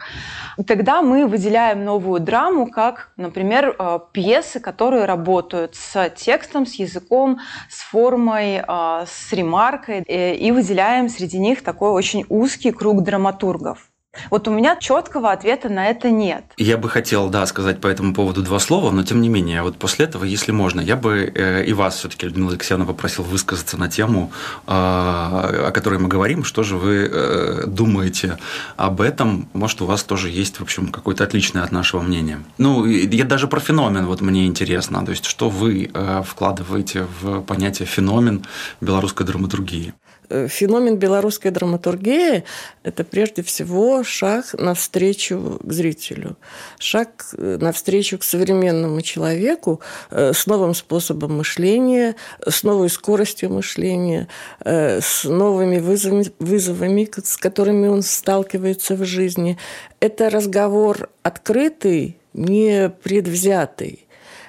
Тогда 0.67 1.01
мы 1.01 1.27
выделяем 1.27 1.85
новую 1.85 2.21
драму 2.21 2.67
как, 2.67 3.13
например, 3.17 3.77
э, 3.79 4.01
пьесы, 4.13 4.59
которые 4.59 5.05
работают 5.05 5.77
с 5.77 6.11
текстом, 6.11 6.67
с 6.67 6.75
языком, 6.75 7.39
с 7.71 7.81
формой, 7.83 8.57
э, 8.57 9.05
с 9.07 9.33
ремаркой, 9.33 10.03
и 10.03 10.53
выделяем 10.53 11.09
среди 11.09 11.39
них 11.39 11.63
такой 11.63 11.91
очень 11.91 12.25
узкий 12.29 12.73
круг 12.73 13.03
драматургов. 13.03 13.92
Вот 14.31 14.47
у 14.47 14.51
меня 14.51 14.77
четкого 14.77 15.33
ответа 15.33 15.69
на 15.69 15.87
это 15.87 16.11
нет. 16.11 16.45
Я 16.59 16.77
бы 16.77 16.89
хотел, 16.89 17.29
да, 17.31 17.47
сказать 17.47 17.81
по 17.81 17.87
этому 17.87 18.15
поводу 18.15 18.43
два 18.43 18.59
слова, 18.59 18.91
но 18.91 19.03
тем 19.05 19.23
не 19.23 19.29
менее, 19.29 19.63
вот 19.63 19.77
после 19.77 20.05
этого, 20.05 20.25
если 20.25 20.53
можно, 20.53 20.81
я 20.81 20.97
бы 20.97 21.33
э, 21.35 21.65
и 21.65 21.73
вас 21.73 21.97
все-таки, 21.97 22.27
Людмила 22.27 22.51
Алексеевна, 22.51 22.85
попросил 22.85 23.25
высказаться 23.25 23.79
на 23.79 23.89
тему, 23.89 24.31
э, 24.67 24.71
о 24.71 25.71
которой 25.73 25.99
мы 25.99 26.09
говорим. 26.09 26.45
Что 26.45 26.63
же 26.63 26.77
вы 26.77 27.09
э, 27.11 27.67
думаете 27.67 28.39
об 28.77 29.01
этом? 29.01 29.49
Может, 29.55 29.81
у 29.81 29.87
вас 29.87 30.03
тоже 30.03 30.29
есть, 30.29 30.59
в 30.59 30.63
общем, 30.63 30.89
какое-то 30.89 31.25
отличное 31.25 31.63
от 31.63 31.73
нашего 31.73 32.03
мнения. 32.03 32.43
Ну, 32.59 32.85
я 32.85 33.25
даже 33.25 33.49
про 33.49 33.61
феномен 33.61 34.07
вот 34.07 34.21
мне 34.21 34.47
интересно. 34.47 35.05
То 35.05 35.13
есть, 35.13 35.25
что 35.25 35.49
вы 35.49 35.91
э, 35.93 36.23
вкладываете 36.27 37.07
в 37.21 37.41
понятие 37.43 37.87
феномен 37.87 38.45
белорусской 38.81 39.25
драматургии? 39.25 39.95
Э, 40.33 40.49
феномен 40.49 40.97
белорусской 40.97 41.51
драматургии– 41.51 42.45
это 42.85 43.05
прежде 43.05 43.43
всего 43.43 44.03
шаг 44.03 44.55
навстречу 44.55 45.61
к 45.63 45.71
зрителю, 45.71 46.39
шаг 46.79 47.27
э, 47.37 47.59
навстречу 47.61 48.17
к 48.17 48.23
современному 48.23 49.03
человеку 49.03 49.81
э, 50.11 50.33
с 50.33 50.47
новым 50.47 50.75
способом 50.75 51.37
мышления, 51.37 52.17
с 52.49 52.63
новой 52.63 52.89
скоростью 52.89 53.51
мышления, 53.51 54.29
с 54.65 55.25
новыми 55.25 55.79
вызовами, 55.79 56.33
вызовами, 56.39 57.11
с 57.23 57.37
которыми 57.37 57.89
он 57.89 58.03
сталкивается 58.03 58.95
в 58.95 59.05
жизни. 59.05 59.59
Это 60.01 60.31
разговор 60.31 61.11
открытый, 61.23 62.17
не 62.33 62.91
предвзятый. 63.03 64.07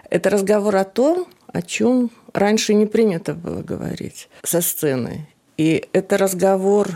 Это 0.10 0.30
разговор 0.30 0.78
о 0.78 0.86
том, 0.86 1.28
о 1.48 1.62
чем 1.62 2.10
раньше 2.34 2.74
не 2.74 2.86
принято 2.86 3.34
было 3.34 3.62
говорить 3.62 4.30
со 4.44 4.62
сцены. 4.62 5.28
И 5.57 5.88
это 5.93 6.17
разговор 6.17 6.89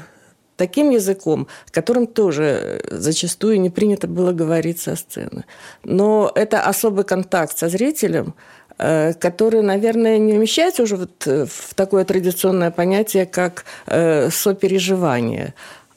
таким 0.56 0.90
языком, 0.90 1.48
которым 1.72 2.08
тоже 2.08 2.82
зачастую 2.90 3.62
не 3.62 3.70
принято 3.70 4.08
было 4.08 4.32
говорить 4.32 4.80
со 4.80 4.96
сцены. 4.96 5.46
Но 5.84 6.32
это 6.36 6.62
особый 6.62 7.06
контакт 7.06 7.58
со 7.58 7.70
зрителем, 7.70 8.34
э, 8.78 9.14
который, 9.14 9.62
наверное, 9.62 10.18
не 10.18 10.34
вмещается 10.34 10.84
уже 10.84 10.96
вот 10.98 11.26
в 11.26 11.74
такое 11.76 12.04
традиционное 12.06 12.72
понятие, 12.72 13.26
как 13.26 13.66
э, 13.86 14.30
сопереживание. 14.32 15.54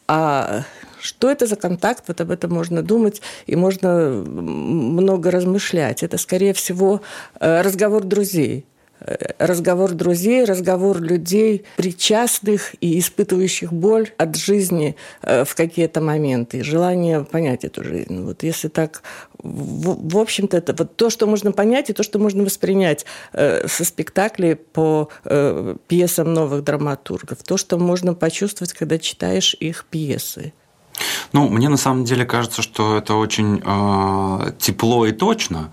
А 0.07 0.65
что 1.01 1.31
это 1.31 1.47
за 1.47 1.57
контакт, 1.57 2.05
вот 2.09 2.21
об 2.21 2.31
этом 2.31 2.53
можно 2.53 2.83
думать 2.83 3.23
и 3.47 3.57
можно 3.57 4.11
много 4.11 5.31
размышлять. 5.31 6.03
Это, 6.03 6.19
скорее 6.19 6.53
всего, 6.53 7.01
э, 7.41 7.63
разговор 7.63 8.05
друзей– 8.05 8.67
разговор 9.39 9.93
друзей, 9.93 10.45
разговор 10.45 11.01
людей, 11.01 11.65
причастных 11.77 12.75
и 12.81 12.99
испытывающих 12.99 13.73
боль 13.73 14.11
от 14.19 14.37
жизни 14.37 14.97
э, 15.23 15.45
в 15.45 15.55
какие-то 15.55 16.01
моменты, 16.01 16.63
желание 16.63 17.25
понять 17.25 17.65
эту 17.65 17.83
жизнь. 17.83 18.23
Вот 18.25 18.43
если 18.43 18.69
так, 18.69 19.03
в, 19.39 20.15
в 20.15 20.19
общем-то, 20.19 20.57
это 20.57 20.75
вот 20.77 20.97
то, 20.97 21.11
что 21.11 21.27
можно 21.27 21.53
понять 21.53 21.91
и 21.91 21.93
то, 21.93 22.03
что 22.03 22.19
можно 22.19 22.45
воспринять 22.45 23.07
э, 23.33 23.67
со 23.67 23.85
спектаклей 23.85 24.57
по 24.57 25.09
э, 25.25 25.77
пьесам 25.89 26.35
новых 26.35 26.65
драматургов, 26.65 27.43
то, 27.43 27.57
что 27.57 27.79
можно 27.79 28.15
почувствовать, 28.15 28.73
когда 28.73 28.99
читаешь 28.99 29.57
их 29.59 29.87
пьесы. 29.91 30.53
Ну, 31.33 31.49
мне 31.49 31.69
на 31.69 31.77
самом 31.77 32.05
деле 32.05 32.25
кажется, 32.25 32.63
что 32.63 32.99
это 32.99 33.15
очень 33.15 33.63
э, 33.65 34.53
тепло 34.59 35.07
и 35.07 35.13
точно, 35.13 35.73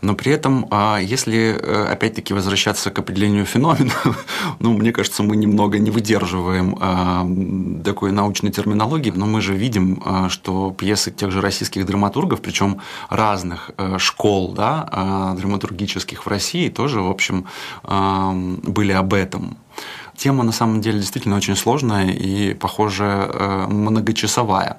но 0.00 0.14
при 0.14 0.32
этом, 0.32 0.66
э, 0.70 0.98
если 1.02 1.36
э, 1.36 1.92
опять-таки 1.92 2.34
возвращаться 2.34 2.90
к 2.90 2.98
определению 2.98 3.44
феномена, 3.44 3.92
ну, 4.60 4.72
мне 4.72 4.92
кажется, 4.92 5.22
мы 5.22 5.36
немного 5.36 5.78
не 5.78 5.90
выдерживаем 5.90 6.76
э, 6.80 7.82
такой 7.84 8.12
научной 8.12 8.50
терминологии, 8.50 9.12
но 9.14 9.26
мы 9.26 9.40
же 9.40 9.54
видим, 9.54 10.02
э, 10.04 10.28
что 10.28 10.70
пьесы 10.70 11.10
тех 11.10 11.30
же 11.30 11.40
российских 11.40 11.84
драматургов, 11.86 12.40
причем 12.40 12.80
разных 13.10 13.70
э, 13.76 13.98
школ 13.98 14.52
да, 14.52 15.34
драматургических 15.36 16.26
в 16.26 16.28
России, 16.28 16.68
тоже, 16.68 17.00
в 17.00 17.10
общем, 17.10 17.46
были 17.82 18.92
об 18.92 19.14
этом. 19.14 19.56
Тема 20.18 20.42
на 20.42 20.50
самом 20.50 20.80
деле 20.80 20.98
действительно 20.98 21.36
очень 21.36 21.54
сложная 21.54 22.10
и, 22.10 22.52
похоже, 22.52 23.04
э, 23.04 23.66
многочасовая. 23.68 24.78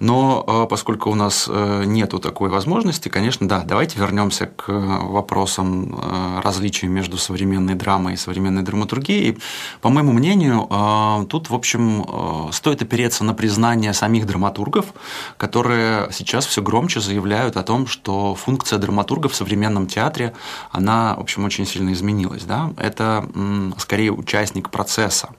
Но 0.00 0.44
э, 0.46 0.66
поскольку 0.68 1.10
у 1.10 1.14
нас 1.14 1.46
э, 1.48 1.84
нету 1.86 2.18
такой 2.18 2.48
возможности, 2.48 3.08
конечно, 3.08 3.48
да, 3.48 3.62
давайте 3.64 3.98
вернемся 3.98 4.46
к 4.46 4.68
вопросам 4.68 6.00
различий 6.42 6.88
между 6.88 7.16
современной 7.16 7.74
драмой 7.74 8.14
и 8.14 8.16
современной 8.16 8.62
драматургией. 8.62 9.38
По 9.80 9.88
моему 9.88 10.12
мнению, 10.12 10.68
тут, 11.28 11.50
в 11.50 11.54
общем, 11.54 12.04
стоит 12.52 12.82
опереться 12.82 13.24
на 13.24 13.34
признание 13.34 13.92
самих 13.92 14.26
драматургов, 14.26 14.86
которые 15.36 16.08
сейчас 16.12 16.46
все 16.46 16.62
громче 16.62 17.00
заявляют 17.00 17.56
о 17.56 17.62
том, 17.62 17.86
что 17.86 18.34
функция 18.34 18.78
драматурга 18.78 19.28
в 19.28 19.34
современном 19.34 19.86
театре, 19.86 20.34
она, 20.70 21.14
в 21.16 21.20
общем, 21.20 21.44
очень 21.44 21.66
сильно 21.66 21.92
изменилась. 21.92 22.44
Да? 22.44 22.72
Это 22.76 23.28
скорее 23.78 24.12
участник 24.12 24.70
процесса 24.70 25.30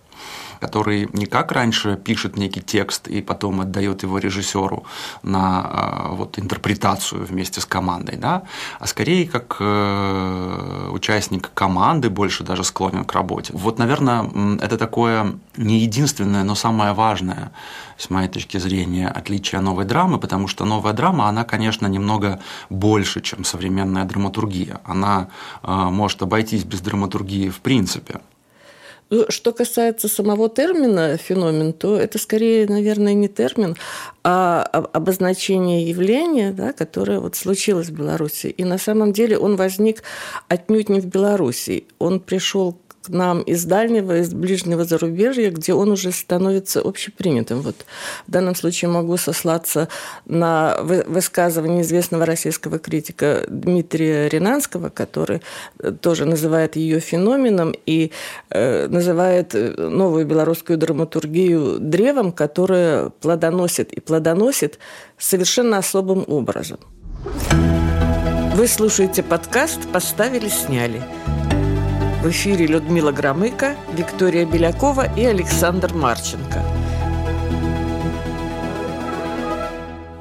который 0.66 1.08
не 1.14 1.28
как 1.28 1.52
раньше 1.52 1.96
пишет 1.96 2.38
некий 2.38 2.62
текст 2.62 3.08
и 3.08 3.22
потом 3.22 3.62
отдает 3.62 4.04
его 4.04 4.18
режиссеру 4.18 4.84
на 5.24 5.62
а, 5.64 6.08
вот, 6.12 6.40
интерпретацию 6.40 7.24
вместе 7.26 7.62
с 7.62 7.66
командой, 7.66 8.18
да, 8.18 8.42
а 8.80 8.88
скорее 8.88 9.28
как 9.28 9.58
э, 9.60 10.90
участник 10.92 11.52
команды 11.54 12.10
больше 12.10 12.44
даже 12.44 12.64
склонен 12.64 13.06
к 13.06 13.14
работе. 13.14 13.54
Вот, 13.54 13.80
наверное, 13.80 14.26
это 14.60 14.78
такое 14.78 15.36
не 15.58 15.80
единственное, 15.80 16.44
но 16.44 16.56
самое 16.56 16.94
важное, 16.94 17.52
с 17.98 18.10
моей 18.10 18.30
точки 18.30 18.58
зрения, 18.58 19.08
отличие 19.08 19.62
новой 19.62 19.86
драмы, 19.86 20.18
потому 20.18 20.48
что 20.48 20.66
новая 20.66 20.94
драма, 20.94 21.30
она, 21.30 21.44
конечно, 21.44 21.88
немного 21.88 22.40
больше, 22.70 23.22
чем 23.22 23.44
современная 23.44 24.06
драматургия. 24.06 24.80
Она 24.84 25.28
э, 25.64 25.72
может 25.72 26.22
обойтись 26.22 26.64
без 26.64 26.82
драматургии 26.82 27.50
в 27.50 27.60
принципе. 27.60 28.20
Ну, 29.12 29.26
что 29.30 29.52
касается 29.54 30.08
самого 30.08 30.50
термина 30.50 31.18
феномен, 31.18 31.74
то 31.74 31.96
это 31.96 32.18
скорее, 32.18 32.68
наверное, 32.68 33.14
не 33.14 33.28
термин, 33.28 33.76
а 34.24 34.64
обозначение 34.64 35.88
явления, 35.88 36.52
да, 36.52 36.74
которое 36.74 37.20
вот 37.20 37.36
случилось 37.36 37.90
в 37.90 37.94
Беларуси. 37.94 38.48
И 38.48 38.64
на 38.64 38.80
самом 38.80 39.14
деле 39.14 39.38
он 39.38 39.58
возник 39.58 40.02
отнюдь 40.48 40.90
не 40.90 41.02
в 41.02 41.06
Беларуси. 41.06 41.86
Он 42.00 42.20
пришел 42.20 42.76
к 43.06 43.10
нам 43.10 43.42
из 43.42 43.66
дальнего, 43.66 44.20
из 44.20 44.34
ближнего 44.34 44.86
зарубежья, 44.86 45.52
где 45.52 45.74
он 45.74 45.92
уже 45.92 46.12
становится 46.12 46.82
общепринятым. 46.82 47.62
Вот 47.62 47.86
в 48.28 48.32
данном 48.32 48.56
случае 48.56 48.90
могу 48.90 49.18
сослаться 49.18 49.88
на 50.26 50.78
высказывание 50.82 51.82
известного 51.82 52.26
российского 52.26 52.80
критика 52.80 53.46
Дмитрия 53.48 54.30
Ринанского, 54.30 54.90
который 54.90 55.42
тоже 56.02 56.26
называет 56.26 56.76
ее 56.76 57.00
феноменом 57.00 57.74
и 57.86 58.12
э, 58.50 58.88
называет 58.88 59.54
новую 59.54 60.26
белорусскую 60.26 60.78
драматургию 60.78 61.80
древом, 61.80 62.32
которое 62.32 63.10
плодоносит 63.10 63.94
и 63.94 64.00
плодоносит 64.00 64.80
совершенно 65.18 65.78
особым 65.78 66.26
образом. 66.28 66.80
Вы 68.56 68.68
слушаете 68.68 69.22
подкаст 69.22 69.80
«Поставили, 69.92 70.48
сняли». 70.48 71.02
В 72.26 72.30
эфире 72.32 72.66
Людмила 72.66 73.12
Громыко, 73.12 73.76
Виктория 73.94 74.48
Белякова 74.48 75.16
и 75.16 75.24
Александр 75.24 75.94
Марченко. 75.94 76.64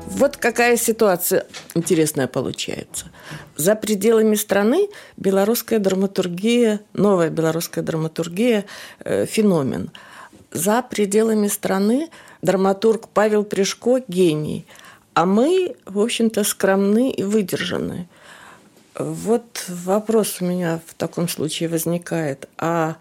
Вот 0.09 0.37
какая 0.37 0.77
ситуация 0.77 1.47
интересная 1.75 2.27
получается. 2.27 3.07
За 3.57 3.75
пределами 3.75 4.35
страны 4.35 4.91
белорусская 5.17 5.79
драматургия, 5.79 6.83
новая 6.93 7.31
белорусская 7.31 7.81
драматургия 7.81 8.67
э,– 9.03 9.25
феномен. 9.27 9.91
За 10.51 10.83
пределами 10.83 11.49
страны 11.49 12.11
драматург 12.43 13.09
Павел 13.15 13.45
Пришко– 13.45 14.03
гений. 14.09 14.67
А 15.15 15.25
мы, 15.25 15.75
в 15.87 15.99
общем-то, 15.99 16.45
скромны 16.45 17.13
и 17.13 17.23
выдержаны. 17.23 18.09
Вот 18.99 19.65
вопрос 19.69 20.41
у 20.41 20.45
меня 20.45 20.81
в 20.87 20.95
таком 20.95 21.29
случае 21.29 21.69
возникает. 21.69 22.49
А 22.59 22.97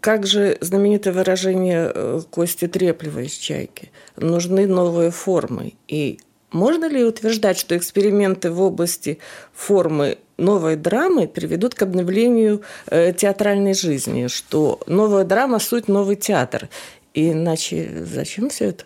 как 0.00 0.26
же 0.26 0.56
знаменитое 0.60 1.12
выражение 1.12 1.90
э, 1.94 2.20
Кости 2.30 2.66
Треплева 2.66 3.20
из 3.20 3.32
«Чайки»? 3.32 3.90
Нужны 4.16 4.66
новые 4.66 5.10
формы. 5.10 5.74
И 5.86 6.18
можно 6.50 6.88
ли 6.88 7.04
утверждать, 7.04 7.58
что 7.58 7.76
эксперименты 7.76 8.50
в 8.50 8.60
области 8.60 9.18
формы 9.52 10.18
новой 10.38 10.76
драмы 10.76 11.28
приведут 11.28 11.74
к 11.74 11.82
обновлению 11.82 12.62
э, 12.86 13.12
театральной 13.12 13.74
жизни, 13.74 14.28
что 14.28 14.80
новая 14.86 15.24
драма– 15.24 15.58
суть 15.60 15.88
новый 15.88 16.16
театр? 16.16 16.68
Иначе 17.12 18.04
зачем 18.04 18.48
все 18.48 18.66
это? 18.66 18.84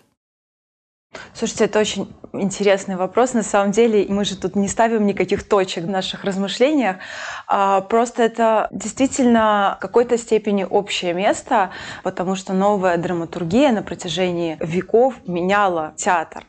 Слушайте, 1.33 1.65
это 1.65 1.79
очень 1.79 2.07
интересный 2.33 2.95
вопрос. 2.95 3.33
На 3.33 3.43
самом 3.43 3.71
деле 3.71 4.05
мы 4.09 4.25
же 4.25 4.37
тут 4.37 4.55
не 4.55 4.67
ставим 4.67 5.05
никаких 5.05 5.47
точек 5.47 5.85
в 5.85 5.89
наших 5.89 6.23
размышлениях. 6.23 6.97
А 7.47 7.81
просто 7.81 8.23
это 8.23 8.67
действительно 8.71 9.75
в 9.77 9.81
какой-то 9.81 10.17
степени 10.17 10.65
общее 10.69 11.13
место, 11.13 11.71
потому 12.03 12.35
что 12.35 12.53
новая 12.53 12.97
драматургия 12.97 13.71
на 13.71 13.83
протяжении 13.83 14.57
веков 14.59 15.15
меняла 15.25 15.93
театр. 15.95 16.45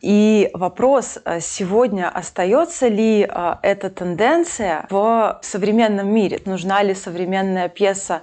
И 0.00 0.50
вопрос 0.52 1.18
э, 1.24 1.40
сегодня, 1.40 2.08
остается 2.08 2.88
ли 2.88 3.22
э, 3.22 3.54
эта 3.62 3.88
тенденция 3.88 4.86
в 4.90 5.38
современном 5.42 6.12
мире? 6.12 6.40
Нужна 6.44 6.82
ли 6.82 6.94
современная 6.94 7.68
пьеса 7.68 8.22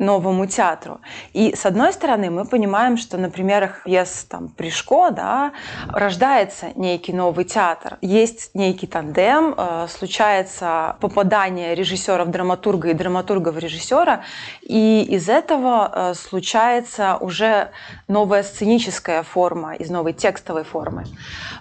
новому 0.00 0.46
театру. 0.46 1.00
И 1.34 1.54
с 1.54 1.66
одной 1.66 1.92
стороны, 1.92 2.30
мы 2.30 2.46
понимаем, 2.46 2.96
что 2.96 3.18
на 3.18 3.30
примерах 3.30 3.84
пьес 3.84 4.26
там, 4.28 4.48
Пришко 4.48 5.10
да, 5.10 5.52
рождается 5.88 6.70
некий 6.74 7.12
новый 7.12 7.44
театр. 7.44 7.98
Есть 8.00 8.50
некий 8.54 8.86
тандем, 8.86 9.54
э, 9.56 9.86
случается 9.88 10.96
попадание 11.00 11.74
режиссера 11.74 12.24
в 12.24 12.30
драматурга 12.30 12.88
и 12.88 12.94
драматурга 12.94 13.50
в 13.50 13.58
режиссера, 13.58 14.22
и 14.62 15.02
из 15.02 15.28
этого 15.28 15.92
э, 15.92 16.14
случается 16.14 17.18
уже 17.20 17.70
новая 18.08 18.42
сценическая 18.42 19.22
форма 19.22 19.74
из 19.74 19.90
новой 19.90 20.14
текстовой 20.14 20.64
формы. 20.64 21.04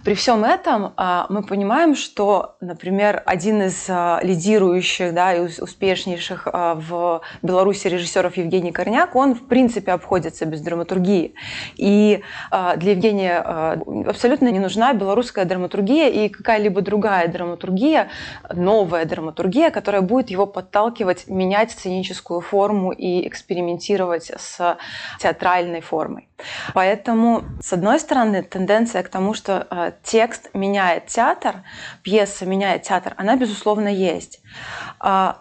При 0.06 0.14
всем 0.14 0.46
этом 0.46 0.94
э, 0.96 1.24
мы 1.28 1.44
понимаем, 1.44 1.94
что, 1.94 2.56
например, 2.62 3.22
один 3.26 3.64
из 3.64 3.90
лидирующих 3.90 5.14
да, 5.14 5.34
и 5.34 5.42
успешнейших 5.42 6.48
в 6.54 7.22
Беларуси 7.42 7.88
режиссеров 7.88 8.29
режиссеров 8.30 8.38
Евгений 8.38 8.72
Корняк, 8.72 9.16
он 9.16 9.34
в 9.34 9.48
принципе 9.48 9.92
обходится 9.92 10.46
без 10.46 10.62
драматургии. 10.62 11.34
И 11.76 12.22
э, 12.52 12.78
для 12.78 12.92
Евгения 12.92 13.44
э, 13.46 14.10
абсолютно 14.10 14.50
не 14.52 14.60
нужна 14.60 14.94
белорусская 14.94 15.46
драматургия 15.46 16.10
и 16.10 16.30
какая-либо 16.30 16.82
другая 16.82 17.28
драматургия, 17.28 18.10
новая 18.54 19.06
драматургия, 19.06 19.72
которая 19.72 20.02
будет 20.02 20.30
его 20.30 20.46
подталкивать 20.46 21.28
менять 21.28 21.72
сценическую 21.72 22.42
форму 22.42 22.92
и 22.92 23.28
экспериментировать 23.28 24.32
с 24.38 24.78
театральной 25.20 25.82
формой. 25.82 26.28
Поэтому, 26.74 27.44
с 27.62 27.74
одной 27.74 28.00
стороны, 28.00 28.44
тенденция 28.44 29.04
к 29.04 29.10
тому, 29.10 29.34
что 29.34 29.68
э, 29.70 29.92
текст 30.04 30.50
меняет 30.54 31.08
театр, 31.08 31.64
пьеса 32.04 32.46
меняет 32.46 32.84
театр, 32.84 33.14
она, 33.18 33.36
безусловно, 33.36 33.88
есть. 33.90 34.42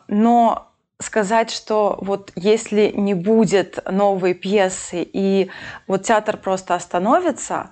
Но 0.08 0.67
сказать, 1.00 1.50
что 1.50 1.98
вот 2.00 2.32
если 2.34 2.92
не 2.94 3.14
будет 3.14 3.78
новой 3.90 4.34
пьесы 4.34 5.08
и 5.12 5.50
вот 5.86 6.02
театр 6.02 6.36
просто 6.36 6.74
остановится, 6.74 7.70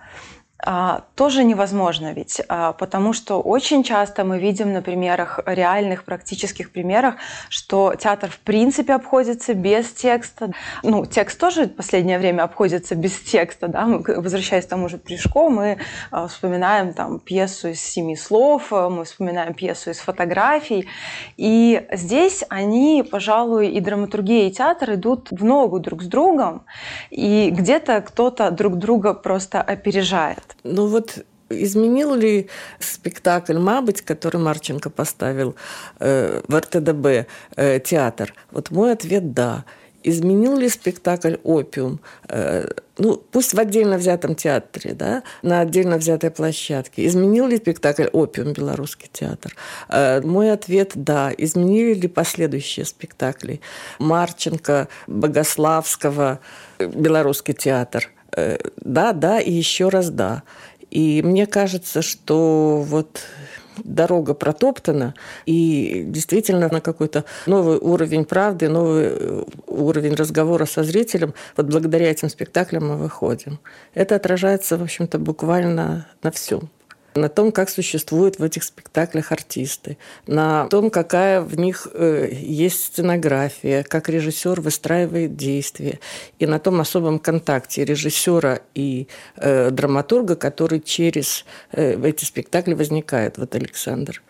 тоже 1.15 1.45
невозможно 1.45 2.13
ведь, 2.13 2.41
а, 2.49 2.73
потому 2.73 3.13
что 3.13 3.41
очень 3.41 3.83
часто 3.83 4.25
мы 4.25 4.39
видим 4.39 4.73
на 4.73 4.81
примерах, 4.81 5.39
реальных 5.45 6.05
практических 6.05 6.73
примерах, 6.73 7.17
что 7.51 7.95
театр 7.95 8.31
в 8.31 8.39
принципе 8.39 8.95
обходится 8.95 9.53
без 9.53 9.93
текста. 9.93 10.53
Ну, 10.83 11.05
текст 11.05 11.39
тоже 11.39 11.67
в 11.67 11.77
последнее 11.77 12.19
время 12.19 12.43
обходится 12.43 12.95
без 12.95 13.21
текста, 13.21 13.69
да, 13.69 13.85
мы, 13.87 14.03
возвращаясь 14.03 14.65
к 14.65 14.69
тому 14.69 14.89
же 14.89 14.97
Пришко, 14.97 15.51
мы 15.51 15.79
а, 16.11 16.27
вспоминаем 16.27 16.95
там 16.95 17.21
пьесу 17.21 17.69
из 17.69 17.81
семи 17.81 18.17
слов, 18.17 18.71
мы 18.71 19.05
вспоминаем 19.05 19.53
пьесу 19.53 19.91
из 19.91 19.99
фотографий, 19.99 20.89
и 21.37 21.87
здесь 21.93 22.45
они, 22.49 23.07
пожалуй, 23.09 23.69
и 23.69 23.81
драматургия, 23.81 24.49
и 24.49 24.51
театр 24.51 24.95
идут 24.95 25.29
в 25.31 25.45
ногу 25.45 25.81
друг 25.81 26.03
с 26.03 26.07
другом, 26.07 26.65
и 27.11 27.51
где-то 27.51 28.01
кто-то 28.01 28.51
друг 28.51 28.77
друга 28.77 29.13
просто 29.13 29.61
опережает. 29.61 30.46
Ну 30.65 30.87
вот 30.87 31.25
изменил 31.49 32.15
ли 32.15 32.49
спектакль 32.79 33.59
«Мабыть», 33.59 34.03
который 34.03 34.39
Марченко 34.39 34.91
поставил 34.91 35.55
э, 36.01 36.43
в 36.47 36.57
РТДБ 36.57 37.27
э, 37.57 37.81
театр? 37.81 38.35
Вот 38.51 38.71
мой 38.71 38.93
ответ– 38.93 39.33
да. 39.35 39.65
Изменил 40.03 40.57
ли 40.57 40.69
спектакль 40.69 41.35
«Опиум»? 41.43 41.99
Э, 42.29 42.69
ну, 42.97 43.17
пусть 43.17 43.55
в 43.55 43.59
отдельно 43.59 43.99
взятом 43.99 44.37
театре, 44.37 44.95
да, 44.95 45.25
на 45.43 45.61
отдельно 45.61 45.99
взятой 45.99 46.31
площадке. 46.31 47.07
Изменил 47.07 47.49
ли 47.49 47.57
спектакль 47.57 48.07
«Опиум» 48.13 48.53
белорусский 48.53 49.09
театр? 49.13 49.57
Э, 49.89 50.21
мой 50.21 50.53
ответ– 50.53 50.93
да. 50.95 51.33
Изменили 51.37 51.95
ли 51.95 52.09
последующие 52.09 52.87
спектакли 52.87 53.61
Марченко, 53.99 54.87
Богославского, 55.09 56.39
э, 56.79 56.87
белорусский 56.87 57.55
театр– 57.55 58.09
да, 58.77 59.13
да 59.13 59.41
и 59.41 59.53
еще 59.53 59.89
раз 59.89 60.11
да. 60.11 60.43
И 60.91 61.23
мне 61.23 61.47
кажется, 61.47 62.03
что 62.03 62.83
вот 62.87 63.21
дорога 63.85 64.35
протоптана, 64.35 65.15
и 65.45 66.05
действительно 66.07 66.69
на 66.71 66.81
какой-то 66.81 67.25
новый 67.47 67.79
уровень 67.79 68.25
правды, 68.25 68.69
новый 68.69 69.09
э, 69.11 69.45
уровень 69.67 70.15
разговора 70.15 70.65
со 70.65 70.83
зрителем, 70.83 71.35
вот 71.57 71.67
благодаря 71.67 72.11
этим 72.11 72.29
спектаклям 72.29 72.89
мы 72.89 72.97
выходим. 72.97 73.59
Это 73.95 74.17
отражается, 74.17 74.79
в 74.79 74.83
общем-то, 74.83 75.19
буквально 75.19 76.07
на 76.23 76.31
всем 76.31 76.71
на 77.17 77.29
том, 77.29 77.53
как 77.53 77.71
существуют 77.71 78.39
в 78.39 78.43
этих 78.43 78.65
спектаклях 78.65 79.33
артисты, 79.33 79.99
на 80.27 80.67
том, 80.69 80.91
какая 80.91 81.41
в 81.41 81.59
них 81.59 81.89
э, 81.93 82.29
есть 82.33 82.85
сценография, 82.85 83.83
как 83.83 84.09
режиссер 84.09 84.61
выстраивает 84.61 85.37
действия, 85.37 85.99
и 86.39 86.47
на 86.47 86.59
том 86.59 86.81
особом 86.81 87.19
контакте 87.19 87.85
режиссера 87.85 88.61
и 88.75 89.09
э, 89.37 89.71
драматурга, 89.71 90.37
который 90.37 90.81
через 90.81 91.45
э, 91.73 92.01
эти 92.07 92.25
спектакли 92.25 92.75
возникает. 92.75 93.39
Вот 93.39 93.55
Александр. 93.55 94.23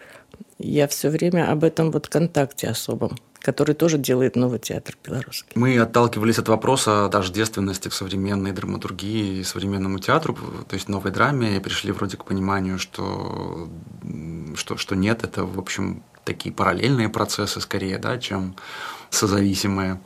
Я 0.58 0.88
все 0.88 1.10
время 1.10 1.50
об 1.50 1.64
этом 1.64 1.90
вот 1.90 2.08
контакте 2.08 2.68
особом 2.68 3.16
который 3.46 3.76
тоже 3.76 3.96
делает 3.96 4.34
новый 4.34 4.58
театр 4.58 4.98
белорусский. 5.04 5.52
Мы 5.54 5.78
отталкивались 5.78 6.40
от 6.40 6.48
вопроса 6.48 7.08
тождественности 7.12 7.88
к 7.88 7.92
современной 7.92 8.50
драматургии 8.50 9.38
и 9.38 9.44
современному 9.44 10.00
театру, 10.00 10.36
то 10.68 10.74
есть 10.74 10.88
новой 10.88 11.12
драме, 11.12 11.56
и 11.56 11.60
пришли 11.60 11.92
вроде 11.92 12.16
к 12.16 12.24
пониманию, 12.24 12.80
что, 12.80 13.68
что, 14.56 14.76
что 14.76 14.96
нет, 14.96 15.22
это, 15.22 15.44
в 15.44 15.60
общем, 15.60 16.02
такие 16.24 16.52
параллельные 16.52 17.08
процессы 17.08 17.60
скорее, 17.60 17.98
да, 17.98 18.18
чем 18.18 18.56
созависимые. 19.10 20.00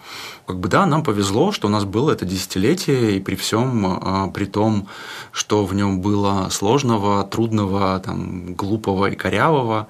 Как 0.46 0.58
бы 0.58 0.68
да, 0.68 0.84
нам 0.86 1.04
повезло, 1.04 1.52
что 1.52 1.68
у 1.68 1.70
нас 1.70 1.84
было 1.84 2.10
это 2.10 2.24
десятилетие, 2.24 3.16
и 3.16 3.20
при 3.20 3.36
всем, 3.36 3.86
а, 3.86 4.28
при 4.28 4.46
том, 4.46 4.88
что 5.30 5.64
в 5.64 5.74
нем 5.74 6.00
было 6.00 6.48
сложного, 6.50 7.22
трудного, 7.24 8.00
там, 8.00 8.54
глупого 8.54 9.06
и 9.06 9.14
корявого, 9.14 9.86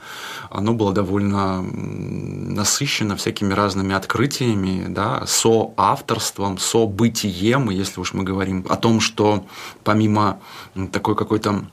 оно 0.50 0.74
было 0.74 0.92
довольно 0.92 1.62
насыщено 1.62 3.16
всякими 3.16 3.54
разными 3.54 3.94
открытиями, 3.94 4.84
да, 4.88 5.22
соавторством, 5.26 6.58
событием, 6.58 7.70
если 7.70 8.00
уж 8.00 8.12
мы 8.12 8.24
говорим 8.24 8.66
о 8.68 8.76
том, 8.76 9.00
что 9.00 9.46
помимо 9.82 10.40
такой 10.92 11.16
какой-то 11.16 11.64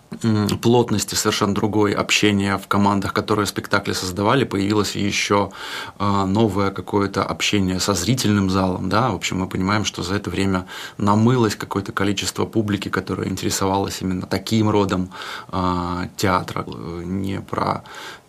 плотности 0.62 1.16
совершенно 1.16 1.54
другой 1.54 1.92
общения 1.92 2.58
в 2.58 2.68
командах, 2.68 3.14
которые 3.14 3.46
спектакли 3.46 3.94
создавали, 3.94 4.46
появилось 4.46 4.96
еще 4.96 5.52
а, 6.00 6.26
новое 6.26 6.72
какое-то 6.72 7.24
общение 7.28 7.80
со 7.80 7.94
зрительным 7.94 8.50
залом, 8.50 8.90
да, 8.90 9.10
в 9.10 9.16
общем, 9.16 9.40
мы 9.40 9.48
понимаем, 9.48 9.86
что 9.86 10.04
за 10.04 10.16
это 10.16 10.30
время 10.30 10.66
намылось 10.98 11.56
какое-то 11.56 11.92
количество 11.92 12.46
публики, 12.46 12.90
которая 12.90 13.28
интересовалась 13.28 14.02
именно 14.02 14.26
таким 14.26 14.70
родом 14.70 15.12
э, 15.52 16.08
театра, 16.18 16.66
не 17.04 17.42
про 17.42 17.84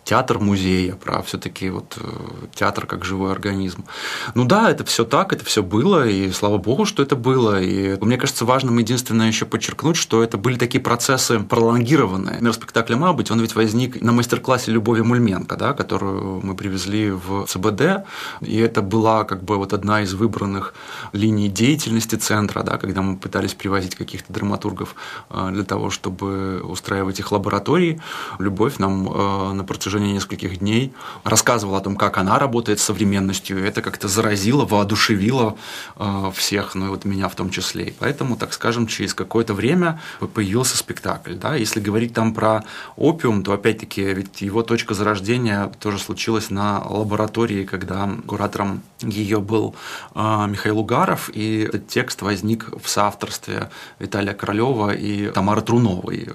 театр 0.09 0.39
музея, 0.39 0.95
про 0.95 1.21
все-таки 1.21 1.69
вот 1.69 1.95
э, 2.01 2.47
театр 2.55 2.87
как 2.87 3.05
живой 3.05 3.31
организм. 3.31 3.85
Ну 4.33 4.43
да, 4.43 4.71
это 4.71 4.83
все 4.83 5.05
так, 5.05 5.33
это 5.33 5.45
все 5.45 5.61
было, 5.61 6.07
и 6.07 6.31
слава 6.31 6.57
богу, 6.57 6.85
что 6.85 7.03
это 7.03 7.15
было. 7.15 7.61
И 7.61 7.95
мне 8.03 8.17
кажется, 8.17 8.43
важным 8.43 8.79
единственное 8.79 9.27
еще 9.27 9.45
подчеркнуть, 9.45 9.97
что 9.97 10.23
это 10.23 10.39
были 10.39 10.57
такие 10.57 10.81
процессы 10.81 11.39
пролонгированные. 11.39 12.41
Мир 12.41 12.53
спектакля 12.53 12.97
«Мабыть», 12.97 13.29
он 13.29 13.39
ведь 13.39 13.53
возник 13.53 14.01
на 14.01 14.11
мастер-классе 14.11 14.71
Любови 14.71 15.01
Мульменко, 15.01 15.55
да, 15.57 15.73
которую 15.73 16.41
мы 16.43 16.55
привезли 16.55 17.11
в 17.11 17.45
ЦБД, 17.45 18.07
и 18.41 18.57
это 18.57 18.81
была 18.81 19.25
как 19.25 19.43
бы 19.43 19.57
вот 19.57 19.73
одна 19.73 20.01
из 20.01 20.15
выбранных 20.15 20.73
линий 21.13 21.49
деятельности 21.49 22.15
центра, 22.15 22.63
да, 22.63 22.79
когда 22.79 23.03
мы 23.03 23.15
пытались 23.15 23.53
привозить 23.53 23.93
каких-то 23.93 24.33
драматургов 24.33 24.95
э, 25.29 25.49
для 25.51 25.63
того, 25.63 25.91
чтобы 25.91 26.61
устраивать 26.63 27.19
их 27.19 27.31
лаборатории. 27.31 28.01
Любовь 28.39 28.79
нам 28.79 29.07
э, 29.07 29.53
на 29.53 29.63
протяжении 29.63 29.98
протяжении 29.99 30.13
нескольких 30.13 30.59
дней, 30.59 30.93
рассказывала 31.23 31.77
о 31.77 31.81
том, 31.81 31.95
как 31.95 32.17
она 32.17 32.39
работает 32.39 32.79
с 32.79 32.83
современностью. 32.83 33.63
Это 33.63 33.81
как-то 33.81 34.07
заразило, 34.07 34.65
воодушевило 34.65 35.55
э, 35.97 36.31
всех, 36.33 36.75
ну 36.75 36.87
и 36.87 36.89
вот 36.89 37.05
меня 37.05 37.27
в 37.27 37.35
том 37.35 37.49
числе. 37.49 37.85
И 37.85 37.93
поэтому, 37.99 38.35
так 38.35 38.53
скажем, 38.53 38.87
через 38.87 39.13
какое-то 39.13 39.53
время 39.53 39.99
появился 40.33 40.77
спектакль. 40.77 41.33
Да? 41.33 41.55
Если 41.55 41.79
говорить 41.79 42.13
там 42.13 42.33
про 42.33 42.63
опиум, 42.95 43.43
то 43.43 43.53
опять-таки 43.53 44.13
ведь 44.13 44.41
его 44.41 44.63
точка 44.63 44.93
зарождения 44.93 45.71
тоже 45.79 45.99
случилась 45.99 46.49
на 46.49 46.81
лаборатории, 46.87 47.65
когда 47.65 48.09
куратором 48.27 48.81
ее 49.01 49.39
был 49.39 49.75
э, 50.15 50.47
Михаил 50.49 50.79
Угаров, 50.79 51.29
и 51.33 51.67
этот 51.67 51.87
текст 51.87 52.21
возник 52.21 52.69
в 52.81 52.87
соавторстве 52.87 53.69
Виталия 53.99 54.33
Королева 54.33 54.91
и 54.91 55.31
Тамары 55.31 55.61
Труновой, 55.61 56.27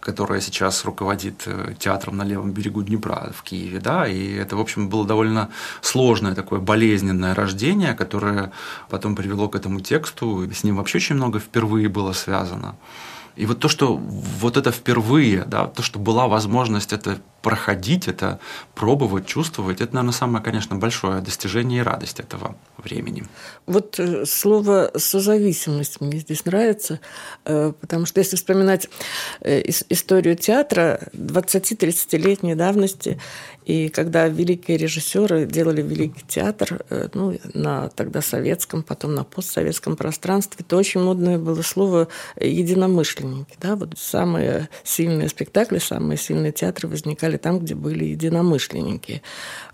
которая 0.00 0.40
сейчас 0.40 0.84
руководит 0.84 1.42
э, 1.46 1.74
театром 1.78 2.16
на 2.16 2.24
левом 2.24 2.52
берегу 2.52 2.82
Днепра 2.82 2.93
в 2.98 3.42
Киеве, 3.42 3.80
да, 3.80 4.06
и 4.06 4.32
это, 4.32 4.56
в 4.56 4.60
общем, 4.60 4.88
было 4.88 5.06
довольно 5.06 5.50
сложное 5.80 6.34
такое 6.34 6.60
болезненное 6.60 7.34
рождение, 7.34 7.94
которое 7.94 8.52
потом 8.88 9.16
привело 9.16 9.48
к 9.48 9.56
этому 9.56 9.80
тексту, 9.80 10.50
с 10.52 10.64
ним 10.64 10.76
вообще 10.76 10.98
очень 10.98 11.16
много 11.16 11.38
впервые 11.38 11.88
было 11.88 12.12
связано. 12.12 12.76
И 13.36 13.46
вот 13.46 13.58
то, 13.58 13.68
что 13.68 13.96
вот 13.96 14.56
это 14.56 14.70
впервые, 14.70 15.44
да, 15.44 15.66
то, 15.66 15.82
что 15.82 15.98
была 15.98 16.28
возможность 16.28 16.92
это 16.92 17.18
проходить, 17.44 18.08
это 18.08 18.40
пробовать, 18.74 19.26
чувствовать, 19.26 19.82
это, 19.82 19.94
наверное, 19.94 20.14
самое, 20.14 20.42
конечно, 20.42 20.76
большое 20.76 21.20
достижение 21.20 21.80
и 21.80 21.82
радость 21.82 22.18
этого 22.18 22.56
времени. 22.78 23.24
Вот 23.66 24.00
э, 24.00 24.24
слово 24.24 24.90
«созависимость» 24.96 26.00
мне 26.00 26.20
здесь 26.20 26.46
нравится, 26.46 27.00
э, 27.44 27.72
потому 27.78 28.06
что 28.06 28.20
если 28.20 28.36
вспоминать 28.36 28.88
э, 29.42 29.62
историю 29.90 30.36
театра 30.36 31.00
20-30-летней 31.12 32.54
давности, 32.54 33.20
и 33.66 33.90
когда 33.90 34.28
великие 34.28 34.78
режиссеры 34.78 35.46
делали 35.46 35.82
великий 35.82 36.24
театр, 36.26 36.84
ну, 37.14 37.38
на 37.54 37.88
тогда 37.88 38.20
советском, 38.20 38.82
потом 38.82 39.14
на 39.14 39.24
постсоветском 39.24 39.96
пространстве, 39.96 40.64
то 40.68 40.76
очень 40.76 41.00
модное 41.00 41.38
было 41.38 41.62
слово 41.62 42.08
«единомышленники». 42.38 43.56
Да? 43.60 43.76
Вот 43.76 43.98
самые 43.98 44.68
сильные 44.82 45.28
спектакли, 45.28 45.78
самые 45.78 46.18
сильные 46.18 46.52
театры 46.52 46.88
возникали 46.88 47.33
писали 47.34 47.36
там, 47.36 47.58
где 47.58 47.74
были 47.74 48.04
единомышленники. 48.04 49.22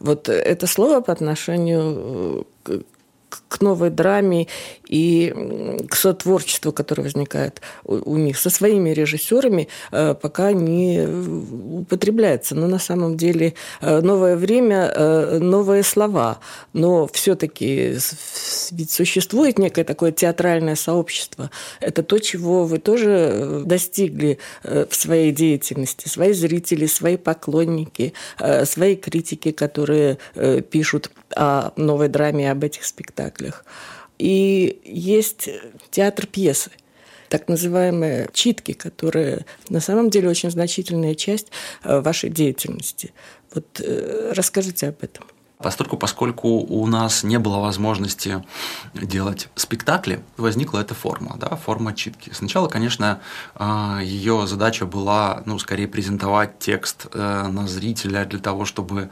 Вот 0.01 0.29
это 0.29 0.66
слово 0.66 1.01
по 1.01 1.12
отношению 1.12 2.46
к 3.29 3.39
к 3.50 3.60
новой 3.60 3.90
драме 3.90 4.46
и 4.88 5.34
к 5.88 5.96
сотворчеству, 5.96 6.72
которое 6.72 7.02
возникает 7.02 7.60
у, 7.84 8.16
них 8.16 8.38
со 8.38 8.48
своими 8.48 8.90
режиссерами, 8.90 9.66
э, 9.90 10.14
пока 10.14 10.52
не 10.52 11.04
употребляется. 11.80 12.54
Но 12.54 12.68
на 12.68 12.78
самом 12.78 13.16
деле 13.16 13.54
э, 13.80 14.00
новое 14.00 14.36
время, 14.36 14.92
э, 14.94 15.38
новые 15.40 15.82
слова. 15.82 16.38
Но 16.72 17.08
все-таки 17.08 17.96
ведь 18.70 18.90
существует 18.90 19.58
некое 19.58 19.82
такое 19.82 20.12
театральное 20.12 20.76
сообщество. 20.76 21.50
Это 21.80 22.04
то, 22.04 22.18
чего 22.18 22.66
вы 22.66 22.78
тоже 22.78 23.62
достигли 23.66 24.38
в 24.62 24.94
своей 24.94 25.32
деятельности. 25.32 26.08
Свои 26.08 26.32
зрители, 26.34 26.86
свои 26.86 27.16
поклонники, 27.16 28.12
свои 28.64 28.94
критики, 28.94 29.50
которые 29.50 30.18
пишут 30.70 31.10
о 31.34 31.72
новой 31.76 32.08
драме, 32.08 32.50
об 32.50 32.62
этих 32.62 32.84
спектаклях. 32.84 33.39
И 34.18 34.81
есть 34.85 35.48
театр 35.90 36.26
пьесы, 36.26 36.70
так 37.31 37.48
называемые 37.48 38.29
читки, 38.35 38.72
которые 38.72 39.46
на 39.70 39.81
самом 39.81 40.11
деле 40.11 40.29
очень 40.29 40.50
значительная 40.50 41.14
часть 41.14 41.46
э, 41.85 42.00
вашей 42.00 42.29
деятельности. 42.29 43.14
Вот 43.55 43.81
э, 43.81 44.33
расскажите 44.35 44.88
об 44.88 45.03
этом. 45.03 45.24
Постольку, 45.57 45.96
поскольку 45.96 46.48
у 46.48 46.87
нас 46.87 47.22
не 47.22 47.38
было 47.38 47.59
возможности 47.59 48.44
делать 48.94 49.48
спектакли, 49.55 50.20
возникла 50.38 50.81
эта 50.81 50.94
форма, 50.94 51.37
да, 51.38 51.55
форма 51.57 51.94
читки. 51.94 52.31
Сначала, 52.33 52.66
конечно, 52.68 53.20
э, 53.55 54.00
ее 54.03 54.46
задача 54.46 54.85
была, 54.85 55.42
ну, 55.46 55.59
скорее 55.59 55.87
презентовать 55.87 56.59
текст 56.59 57.14
на 57.14 57.66
зрителя 57.68 58.24
для 58.24 58.38
того, 58.38 58.64
чтобы 58.64 59.11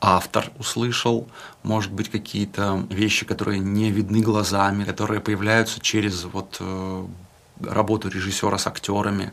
автор 0.00 0.50
услышал, 0.58 1.28
может 1.62 1.92
быть, 1.92 2.10
какие-то 2.10 2.86
вещи, 2.90 3.24
которые 3.24 3.58
не 3.58 3.90
видны 3.90 4.20
глазами, 4.20 4.84
которые 4.84 5.20
появляются 5.20 5.80
через 5.80 6.24
вот 6.24 6.58
э, 6.60 7.06
работу 7.60 8.08
режиссера 8.08 8.58
с 8.58 8.66
актерами. 8.66 9.32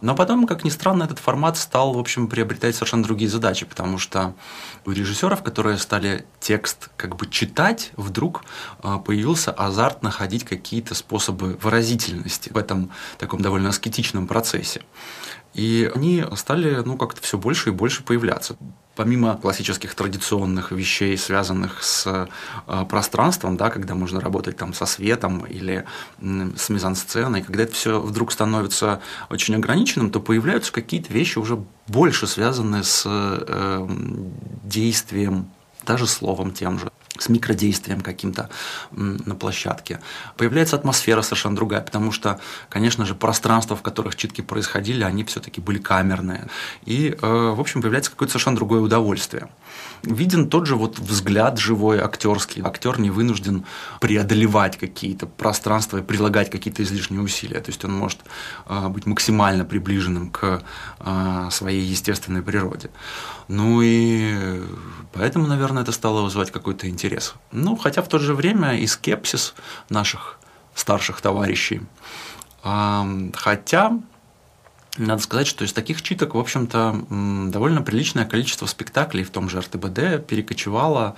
Но 0.00 0.14
потом, 0.14 0.46
как 0.46 0.64
ни 0.64 0.70
странно, 0.70 1.04
этот 1.04 1.18
формат 1.18 1.56
стал, 1.56 1.94
в 1.94 1.98
общем, 1.98 2.28
приобретать 2.28 2.74
совершенно 2.74 3.04
другие 3.04 3.30
задачи, 3.30 3.64
потому 3.64 3.96
что 3.96 4.34
у 4.84 4.90
режиссеров, 4.90 5.42
которые 5.42 5.78
стали 5.78 6.26
текст 6.40 6.90
как 6.96 7.16
бы 7.16 7.26
читать, 7.26 7.92
вдруг 7.96 8.44
э, 8.82 8.98
появился 9.04 9.52
азарт 9.52 10.02
находить 10.02 10.44
какие-то 10.44 10.94
способы 10.94 11.58
выразительности 11.62 12.50
в 12.52 12.58
этом 12.58 12.90
таком 13.18 13.40
довольно 13.40 13.70
аскетичном 13.70 14.26
процессе. 14.26 14.82
И 15.54 15.90
они 15.94 16.24
стали, 16.34 16.82
ну, 16.84 16.98
как-то 16.98 17.22
все 17.22 17.38
больше 17.38 17.70
и 17.70 17.72
больше 17.72 18.02
появляться 18.02 18.56
помимо 18.96 19.36
классических 19.36 19.94
традиционных 19.94 20.72
вещей, 20.72 21.16
связанных 21.16 21.82
с 21.82 22.28
э, 22.66 22.84
пространством, 22.88 23.56
да, 23.56 23.70
когда 23.70 23.94
можно 23.94 24.20
работать 24.20 24.56
там 24.56 24.74
со 24.74 24.86
светом 24.86 25.44
или 25.46 25.84
с 26.20 26.68
мизансценой, 26.68 27.42
когда 27.42 27.64
это 27.64 27.72
все 27.72 28.00
вдруг 28.00 28.32
становится 28.32 29.00
очень 29.30 29.54
ограниченным, 29.56 30.10
то 30.10 30.20
появляются 30.20 30.72
какие-то 30.72 31.12
вещи 31.12 31.38
уже 31.38 31.64
больше 31.86 32.26
связанные 32.26 32.84
с 32.84 33.04
э, 33.06 33.88
действием, 34.62 35.50
даже 35.84 36.06
словом 36.06 36.52
тем 36.52 36.78
же 36.78 36.90
с 37.18 37.28
микродействием 37.28 38.00
каким-то 38.00 38.50
на 38.90 39.34
площадке. 39.34 40.00
Появляется 40.36 40.76
атмосфера 40.76 41.22
совершенно 41.22 41.56
другая, 41.56 41.80
потому 41.80 42.12
что, 42.12 42.40
конечно 42.68 43.06
же, 43.06 43.14
пространства, 43.14 43.76
в 43.76 43.82
которых 43.82 44.16
читки 44.16 44.40
происходили, 44.40 45.04
они 45.04 45.24
все-таки 45.24 45.60
были 45.60 45.78
камерные. 45.78 46.48
И, 46.84 47.16
э, 47.20 47.26
в 47.26 47.60
общем, 47.60 47.82
появляется 47.82 48.10
какое-то 48.10 48.32
совершенно 48.32 48.56
другое 48.56 48.80
удовольствие. 48.80 49.48
Виден 50.02 50.50
тот 50.50 50.66
же 50.66 50.76
вот 50.76 50.98
взгляд 50.98 51.58
живой 51.58 51.98
актерский. 51.98 52.62
Актер 52.62 53.00
не 53.00 53.10
вынужден 53.10 53.64
преодолевать 54.00 54.76
какие-то 54.76 55.26
пространства 55.26 55.98
и 55.98 56.02
прилагать 56.02 56.50
какие-то 56.50 56.82
излишние 56.82 57.22
усилия. 57.22 57.60
То 57.60 57.70
есть 57.70 57.84
он 57.84 57.94
может 57.94 58.20
э, 58.66 58.88
быть 58.88 59.06
максимально 59.06 59.64
приближенным 59.64 60.30
к 60.30 60.62
э, 61.00 61.48
своей 61.50 61.82
естественной 61.82 62.42
природе. 62.42 62.90
Ну 63.48 63.80
и 63.82 64.62
поэтому, 65.12 65.46
наверное, 65.46 65.82
это 65.82 65.92
стало 65.92 66.22
вызывать 66.22 66.50
какой-то 66.50 66.88
интерес. 66.88 67.34
Ну, 67.52 67.76
хотя 67.76 68.02
в 68.02 68.08
то 68.08 68.18
же 68.18 68.34
время 68.34 68.76
и 68.78 68.86
скепсис 68.86 69.54
наших 69.88 70.38
старших 70.74 71.20
товарищей. 71.20 71.82
Хотя 72.62 73.92
Надо 74.96 75.20
сказать, 75.20 75.48
что 75.48 75.64
из 75.64 75.72
таких 75.72 76.02
читок, 76.02 76.34
в 76.34 76.38
общем-то, 76.38 77.06
довольно 77.50 77.82
приличное 77.82 78.24
количество 78.24 78.66
спектаклей 78.66 79.24
в 79.24 79.30
том 79.30 79.48
же 79.48 79.60
РТБД 79.60 80.24
перекочевало 80.24 81.16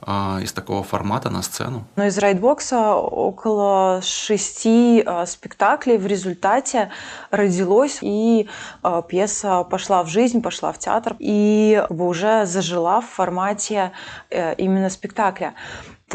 а, 0.00 0.38
из 0.42 0.52
такого 0.52 0.82
формата 0.82 1.28
на 1.28 1.42
сцену? 1.42 1.86
Но 1.96 2.06
из 2.06 2.16
WriteBox 2.16 2.85
а 2.85 2.94
около 2.94 4.00
шести 4.02 5.02
а, 5.04 5.26
спектаклей 5.26 5.98
в 5.98 6.06
результате 6.06 6.90
родилось, 7.30 7.98
и 8.00 8.48
а, 8.82 9.02
пьеса 9.02 9.62
пошла 9.64 10.02
в 10.04 10.08
жизнь, 10.08 10.40
пошла 10.40 10.72
в 10.72 10.78
театр, 10.78 11.14
и 11.18 11.84
уже 11.90 12.46
зажила 12.46 13.02
в 13.02 13.06
формате 13.06 13.92
э, 14.30 14.54
именно 14.54 14.88
спектакля 14.88 15.54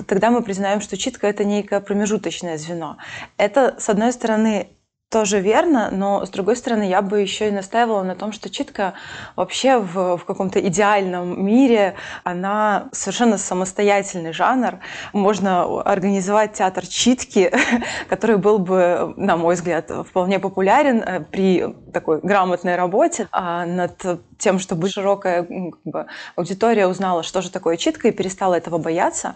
тогда 0.07 0.31
мы 0.31 0.41
признаем, 0.41 0.81
что 0.81 0.97
читка 0.97 1.27
это 1.27 1.43
некое 1.43 1.79
промежуточное 1.79 2.57
звено. 2.57 2.97
Это, 3.37 3.75
с 3.77 3.89
одной 3.89 4.11
стороны, 4.11 4.69
тоже 5.13 5.39
верно, 5.39 5.89
но 5.91 6.25
с 6.25 6.29
другой 6.31 6.55
стороны, 6.55 6.89
я 6.89 7.03
бы 7.03 7.21
еще 7.21 7.49
и 7.49 7.51
настаивала 7.51 8.01
на 8.01 8.15
том, 8.15 8.31
что 8.31 8.49
читка 8.49 8.95
вообще 9.35 9.77
в, 9.77 10.17
в 10.17 10.25
каком-то 10.25 10.59
идеальном 10.59 11.45
мире, 11.45 11.93
она 12.23 12.89
совершенно 12.91 13.37
самостоятельный 13.37 14.33
жанр. 14.33 14.79
Можно 15.13 15.81
организовать 15.81 16.53
театр 16.53 16.87
читки, 16.87 17.51
который 18.09 18.37
был 18.37 18.57
бы, 18.57 19.13
на 19.15 19.37
мой 19.37 19.53
взгляд, 19.53 19.91
вполне 20.09 20.39
популярен 20.39 21.03
э, 21.03 21.19
при 21.19 21.67
такой 21.93 22.19
грамотной 22.19 22.75
работе 22.75 23.27
а 23.31 23.67
над 23.67 24.01
тем, 24.43 24.59
чтобы 24.59 24.89
широкая 24.89 25.43
как 25.43 25.83
бы, 25.85 26.05
аудитория 26.35 26.87
узнала, 26.87 27.23
что 27.23 27.41
же 27.41 27.49
такое 27.49 27.77
читка, 27.77 28.09
и 28.09 28.11
перестала 28.11 28.55
этого 28.55 28.77
бояться. 28.77 29.35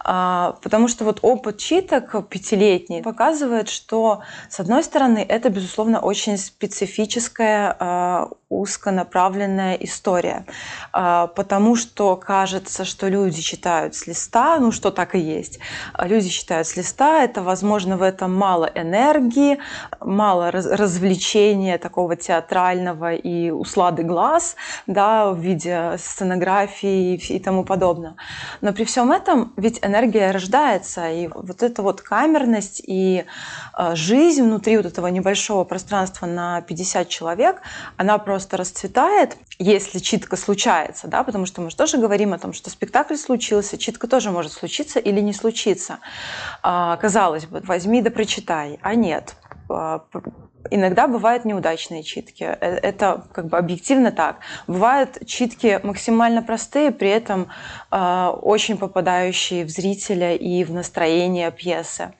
А, 0.00 0.56
потому 0.62 0.88
что 0.88 1.04
вот 1.04 1.18
опыт 1.22 1.58
читок 1.58 2.28
пятилетний 2.28 3.02
показывает, 3.02 3.68
что, 3.68 4.22
с 4.48 4.58
одной 4.58 4.82
стороны, 4.82 5.24
это, 5.28 5.50
безусловно, 5.50 6.00
очень 6.00 6.38
специфическая, 6.38 7.76
а, 7.78 8.28
узконаправленная 8.48 9.74
история. 9.74 10.46
А, 10.92 11.26
потому 11.26 11.74
что 11.74 12.16
кажется, 12.16 12.84
что 12.84 13.08
люди 13.08 13.42
читают 13.42 13.94
с 13.94 14.06
листа, 14.06 14.58
ну 14.60 14.70
что 14.70 14.90
так 14.90 15.14
и 15.14 15.18
есть. 15.18 15.58
Люди 16.00 16.28
читают 16.28 16.66
с 16.66 16.76
листа, 16.76 17.24
это, 17.24 17.42
возможно, 17.42 17.96
в 17.96 18.02
этом 18.02 18.34
мало 18.34 18.70
энергии, 18.74 19.58
мало 20.00 20.50
развлечения 20.50 21.76
такого 21.78 22.14
театрального 22.16 23.14
и 23.14 23.50
услады 23.50 24.04
глаз, 24.04 24.45
образ, 24.46 24.56
да, 24.86 25.30
в 25.30 25.38
виде 25.38 25.96
сценографии 25.98 27.14
и 27.16 27.38
тому 27.38 27.64
подобное. 27.64 28.16
Но 28.60 28.72
при 28.72 28.84
всем 28.84 29.12
этом 29.12 29.52
ведь 29.56 29.78
энергия 29.82 30.30
рождается, 30.30 31.10
и 31.10 31.28
вот 31.28 31.62
эта 31.62 31.82
вот 31.82 32.00
камерность 32.00 32.82
и 32.86 33.24
э, 33.76 33.94
жизнь 33.94 34.42
внутри 34.42 34.76
вот 34.76 34.86
этого 34.86 35.08
небольшого 35.08 35.64
пространства 35.64 36.26
на 36.26 36.60
50 36.62 37.08
человек, 37.08 37.62
она 37.96 38.18
просто 38.18 38.56
расцветает, 38.56 39.36
если 39.58 39.98
читка 39.98 40.36
случается, 40.36 41.08
да, 41.08 41.24
потому 41.24 41.46
что 41.46 41.60
мы 41.60 41.70
же 41.70 41.76
тоже 41.76 41.98
говорим 41.98 42.32
о 42.32 42.38
том, 42.38 42.52
что 42.52 42.70
спектакль 42.70 43.16
случился, 43.16 43.78
читка 43.78 44.06
тоже 44.06 44.30
может 44.30 44.52
случиться 44.52 44.98
или 44.98 45.20
не 45.20 45.32
случиться. 45.32 45.98
А, 46.62 46.96
казалось 46.96 47.46
бы, 47.46 47.60
возьми 47.60 48.02
да 48.02 48.10
прочитай, 48.10 48.78
а 48.82 48.94
нет 48.94 49.34
а, 49.68 50.00
Иногда 50.70 51.06
бывают 51.08 51.44
неудачные 51.44 52.02
читки. 52.02 52.44
Э, 52.44 52.78
это 52.82 53.24
как 53.32 53.46
бы 53.46 53.58
объективно 53.58 54.12
так. 54.12 54.38
Бывают 54.66 55.26
читки 55.26 55.80
максимально 55.82 56.42
простые, 56.42 56.90
при 56.90 57.10
этом 57.10 57.48
э, 57.90 58.26
очень 58.42 58.76
попадающие 58.76 59.64
в 59.64 59.68
зрителя 59.70 60.34
и 60.34 60.64
в 60.64 60.72
настроение 60.72 61.50
пьесы. 61.50 62.12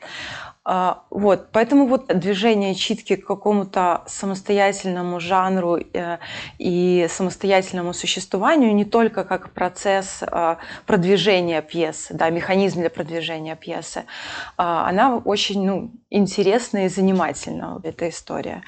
А, 0.68 1.04
вот, 1.10 1.52
поэтому 1.52 1.86
вот 1.86 2.08
движение 2.08 2.74
читки 2.74 3.14
к 3.14 3.24
какому-то 3.24 4.02
самостоятельному 4.06 5.20
жанру 5.20 5.78
э, 5.78 6.18
и 6.58 7.06
самостоятельному 7.08 7.92
существованию 7.92 8.74
не 8.74 8.84
только 8.84 9.22
как 9.22 9.50
процесс 9.50 10.24
а, 10.26 10.58
продвижения 10.84 11.62
пьесы, 11.62 12.14
да, 12.14 12.30
механизм 12.30 12.80
для 12.80 12.90
продвижения 12.90 13.54
пьесы, 13.54 14.06
а, 14.56 14.88
она 14.88 15.18
очень 15.18 15.64
ну, 15.64 15.92
интересна 16.10 16.86
и 16.86 16.88
занимательна, 16.88 17.80
эта 17.84 18.08
история 18.08 18.64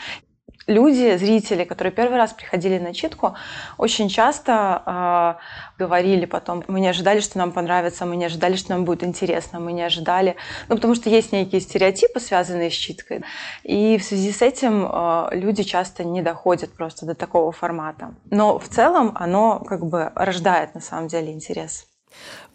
люди, 0.68 1.16
зрители, 1.16 1.64
которые 1.64 1.92
первый 1.92 2.18
раз 2.18 2.32
приходили 2.32 2.78
на 2.78 2.94
читку, 2.94 3.34
очень 3.78 4.08
часто 4.08 4.82
э, 4.86 5.78
говорили 5.78 6.26
потом, 6.26 6.62
мы 6.68 6.80
не 6.80 6.88
ожидали, 6.88 7.20
что 7.20 7.38
нам 7.38 7.50
понравится, 7.52 8.06
мы 8.06 8.16
не 8.16 8.26
ожидали, 8.26 8.54
что 8.54 8.70
нам 8.70 8.84
будет 8.84 9.02
интересно, 9.02 9.58
мы 9.58 9.72
не 9.72 9.82
ожидали, 9.82 10.36
ну 10.68 10.76
потому 10.76 10.94
что 10.94 11.10
есть 11.10 11.32
некие 11.32 11.60
стереотипы, 11.60 12.20
связанные 12.20 12.70
с 12.70 12.74
читкой, 12.74 13.24
и 13.64 13.98
в 13.98 14.04
связи 14.04 14.30
с 14.30 14.42
этим 14.42 14.86
э, 14.86 15.28
люди 15.32 15.62
часто 15.62 16.04
не 16.04 16.22
доходят 16.22 16.72
просто 16.72 17.06
до 17.06 17.14
такого 17.14 17.50
формата. 17.50 18.14
Но 18.30 18.58
в 18.58 18.68
целом 18.68 19.12
оно 19.14 19.60
как 19.60 19.84
бы 19.84 20.12
рождает 20.14 20.74
на 20.74 20.80
самом 20.80 21.08
деле 21.08 21.32
интерес. 21.32 21.88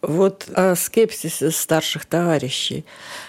Вот 0.02 0.50
о 0.54 0.76
скепсисе 0.76 1.50
старших 1.52 2.06
товарищей. 2.06 2.86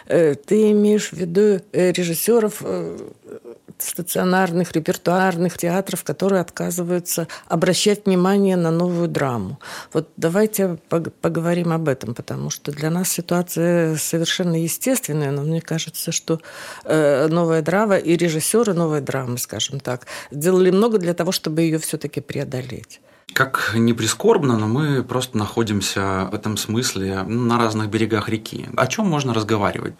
Э, 0.07 0.35
ты 0.35 0.73
имеешь 0.73 1.11
в 1.11 1.13
виду 1.13 1.61
э, 1.73 1.93
режиссеров 1.93 2.63
э, 2.63 2.99
стационарных, 3.79 4.73
репертуарных 4.73 5.59
театров, 5.59 6.05
которые 6.05 6.41
отказываются 6.41 7.29
обращать 7.49 8.07
внимание 8.07 8.57
на 8.57 8.71
новую 8.71 9.09
драму. 9.09 9.59
Вот 9.93 10.09
давайте 10.17 10.79
поговорим 11.21 11.73
об 11.73 11.89
этом, 11.89 12.15
потому 12.15 12.51
что 12.51 12.73
для 12.73 12.91
нас 12.91 13.09
ситуация 13.11 13.97
совершенно 13.97 14.63
естественная, 14.63 15.31
но 15.31 15.43
мне 15.43 15.61
кажется, 15.61 16.13
что 16.13 16.41
новая 16.85 17.63
драма 17.63 17.97
и 17.97 18.17
режиссеры 18.17 18.75
новой 18.75 19.01
драмы, 19.01 19.39
скажем 19.39 19.81
так, 19.81 20.07
сделали 20.31 20.71
много 20.71 20.99
для 20.99 21.15
того, 21.15 21.33
чтобы 21.33 21.63
ее 21.63 21.79
все-таки 21.79 22.21
преодолеть. 22.21 23.01
Как 23.35 23.73
не 23.75 23.93
прискорбно, 23.95 24.57
но 24.57 24.69
мы 24.69 25.03
просто 25.03 25.37
находимся 25.37 26.29
в 26.31 26.37
этом 26.37 26.57
смысле 26.57 27.25
на 27.25 27.59
разных 27.59 27.89
берегах 27.89 28.29
реки. 28.29 28.69
О 28.77 28.87
чем 28.87 29.09
можно 29.09 29.35
разговаривать? 29.35 29.95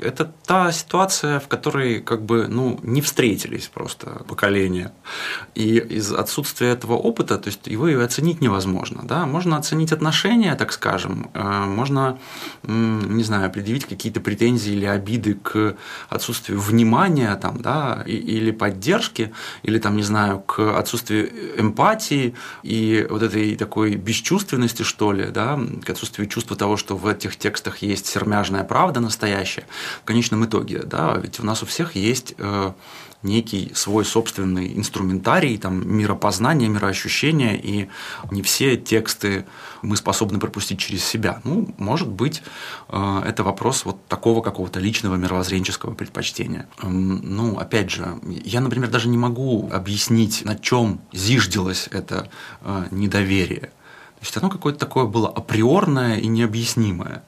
Это 0.00 0.32
та 0.46 0.72
ситуация, 0.72 1.38
в 1.38 1.46
которой 1.46 2.00
как 2.00 2.24
бы 2.24 2.48
ну, 2.48 2.80
не 2.82 3.00
встретились 3.00 3.68
просто 3.68 4.24
поколения. 4.26 4.92
И 5.54 5.76
из 5.78 6.12
отсутствия 6.12 6.70
этого 6.70 6.94
опыта, 6.94 7.38
то 7.38 7.50
есть 7.50 7.68
его 7.68 7.86
и 7.86 7.94
оценить 7.94 8.40
невозможно. 8.40 9.02
Да? 9.04 9.26
Можно 9.26 9.58
оценить 9.58 9.92
отношения, 9.92 10.56
так 10.56 10.72
скажем, 10.72 11.30
э, 11.34 11.64
можно, 11.64 12.18
не 12.64 13.22
знаю, 13.22 13.48
предъявить 13.52 13.84
какие-то 13.84 14.20
претензии 14.20 14.72
или 14.72 14.86
обиды 14.86 15.34
к 15.34 15.76
отсутствию 16.08 16.60
внимания 16.60 17.32
там, 17.36 17.62
да, 17.62 18.02
или 18.06 18.50
поддержки, 18.50 19.32
или 19.62 19.78
там, 19.78 19.94
не 19.94 20.02
знаю, 20.02 20.40
к 20.40 20.76
отсутствию 20.76 21.30
эмпатии 21.60 22.34
и 22.72 23.06
вот 23.10 23.22
этой 23.22 23.54
такой 23.56 23.96
бесчувственности, 23.96 24.82
что 24.82 25.12
ли, 25.12 25.26
да, 25.26 25.60
к 25.84 25.90
отсутствию 25.90 26.26
чувства 26.26 26.56
того, 26.56 26.78
что 26.78 26.96
в 26.96 27.06
этих 27.06 27.36
текстах 27.36 27.82
есть 27.82 28.06
сермяжная 28.06 28.64
правда 28.64 29.00
настоящая, 29.00 29.66
в 30.00 30.06
конечном 30.06 30.46
итоге, 30.46 30.78
да, 30.78 31.14
ведь 31.22 31.38
у 31.38 31.44
нас 31.44 31.62
у 31.62 31.66
всех 31.66 31.96
есть 31.96 32.34
э, 32.38 32.72
некий 33.22 33.72
свой 33.74 34.04
собственный 34.04 34.76
инструментарий, 34.76 35.56
там, 35.58 35.96
миропознания, 35.96 36.68
мироощущения, 36.68 37.54
и 37.54 37.88
не 38.30 38.42
все 38.42 38.76
тексты 38.76 39.44
мы 39.82 39.96
способны 39.96 40.38
пропустить 40.38 40.78
через 40.78 41.04
себя. 41.04 41.40
Ну, 41.44 41.74
может 41.78 42.08
быть, 42.08 42.42
э, 42.88 43.22
это 43.26 43.42
вопрос 43.44 43.84
вот 43.84 44.04
такого 44.06 44.42
какого-то 44.42 44.80
личного 44.80 45.16
мировоззренческого 45.16 45.94
предпочтения. 45.94 46.68
Эм, 46.82 47.20
ну, 47.36 47.58
опять 47.58 47.90
же, 47.90 48.18
я, 48.44 48.60
например, 48.60 48.90
даже 48.90 49.08
не 49.08 49.18
могу 49.18 49.70
объяснить, 49.72 50.44
на 50.44 50.56
чем 50.56 51.00
зиждилось 51.12 51.88
это 51.90 52.28
э, 52.62 52.86
недоверие. 52.90 53.72
То 54.22 54.26
есть 54.26 54.36
оно 54.36 54.50
какое-то 54.50 54.78
такое 54.78 55.04
было 55.06 55.28
априорное 55.28 56.16
и 56.16 56.28
необъяснимое. 56.28 57.24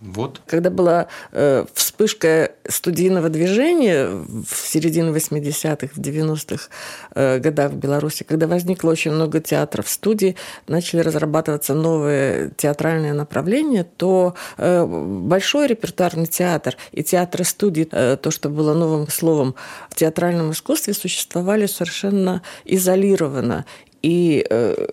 Вот. 0.00 0.40
Когда 0.46 0.70
была 0.70 1.08
э, 1.32 1.64
вспышка 1.74 2.52
студийного 2.68 3.28
движения 3.28 4.06
в 4.08 4.54
середине 4.54 5.10
80-х, 5.10 5.88
в 5.92 5.98
90-х 5.98 6.68
э, 7.14 7.38
годах 7.40 7.72
в 7.72 7.76
Беларуси, 7.76 8.22
когда 8.22 8.46
возникло 8.46 8.90
очень 8.90 9.10
много 9.10 9.40
театров, 9.40 9.88
студий, 9.88 10.36
начали 10.68 11.00
разрабатываться 11.00 11.74
новые 11.74 12.50
театральные 12.56 13.12
направления, 13.12 13.84
то 13.84 14.34
э, 14.56 14.86
большой 14.86 15.66
репертуарный 15.66 16.26
театр 16.26 16.76
и 16.92 17.02
театры 17.02 17.42
студии, 17.44 17.88
э, 17.90 18.16
то, 18.16 18.30
что 18.30 18.50
было 18.50 18.74
новым 18.74 19.08
словом 19.08 19.56
в 19.90 19.96
театральном 19.96 20.52
искусстве, 20.52 20.94
существовали 20.94 21.66
совершенно 21.66 22.42
изолированно. 22.64 23.64
И 24.02 24.46
э, 24.48 24.88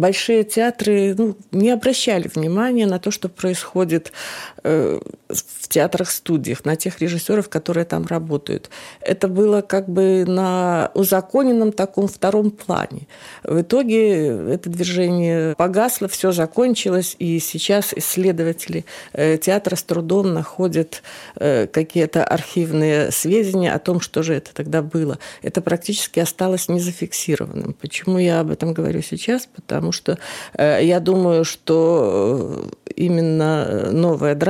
большие 0.00 0.44
театры 0.44 1.14
ну, 1.16 1.36
не 1.52 1.70
обращали 1.70 2.28
внимания 2.34 2.86
на 2.86 2.98
то, 2.98 3.10
что 3.10 3.28
происходит 3.28 4.12
в 4.62 5.68
театрах-студиях, 5.68 6.64
на 6.64 6.76
тех 6.76 7.00
режиссеров, 7.00 7.48
которые 7.48 7.84
там 7.84 8.06
работают. 8.06 8.68
Это 9.00 9.28
было 9.28 9.62
как 9.62 9.88
бы 9.88 10.24
на 10.26 10.90
узаконенном 10.94 11.72
таком 11.72 12.08
втором 12.08 12.50
плане. 12.50 13.06
В 13.44 13.60
итоге 13.62 14.26
это 14.52 14.68
движение 14.68 15.54
погасло, 15.56 16.08
все 16.08 16.32
закончилось, 16.32 17.16
и 17.18 17.38
сейчас 17.38 17.94
исследователи 17.94 18.84
э, 19.12 19.38
театра 19.38 19.76
с 19.76 19.82
трудом 19.82 20.34
находят 20.34 21.02
э, 21.36 21.66
какие-то 21.66 22.24
архивные 22.24 23.10
сведения 23.10 23.72
о 23.72 23.78
том, 23.78 24.00
что 24.00 24.22
же 24.22 24.34
это 24.34 24.52
тогда 24.52 24.82
было. 24.82 25.18
Это 25.42 25.60
практически 25.62 26.20
осталось 26.20 26.68
незафиксированным. 26.68 27.74
Почему 27.80 28.18
я 28.18 28.40
об 28.40 28.50
этом 28.50 28.74
говорю 28.74 29.00
сейчас? 29.02 29.48
Потому 29.54 29.92
что 29.92 30.18
я 30.58 31.00
думаю, 31.00 31.44
что 31.44 32.68
именно 32.96 33.90
новая 33.92 34.34
драма 34.34 34.49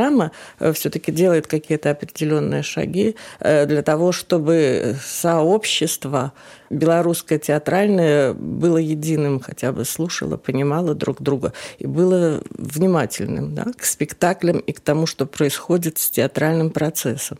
все-таки 0.74 1.12
делает 1.12 1.46
какие-то 1.46 1.90
определенные 1.90 2.62
шаги 2.62 3.16
э, 3.40 3.66
для 3.66 3.82
того, 3.82 4.12
чтобы 4.12 4.96
сообщество 5.04 6.32
белорусское 6.70 7.38
театральное 7.38 8.32
было 8.32 8.78
единым, 8.78 9.40
хотя 9.40 9.72
бы 9.72 9.84
слушало, 9.84 10.36
понимало 10.36 10.94
друг 10.94 11.20
друга 11.20 11.52
и 11.78 11.86
было 11.86 12.42
внимательным 12.50 13.54
да, 13.54 13.66
к 13.76 13.84
спектаклям 13.84 14.58
и 14.58 14.72
к 14.72 14.80
тому, 14.80 15.06
что 15.06 15.26
происходит 15.26 15.98
с 15.98 16.10
театральным 16.10 16.70
процессом. 16.70 17.38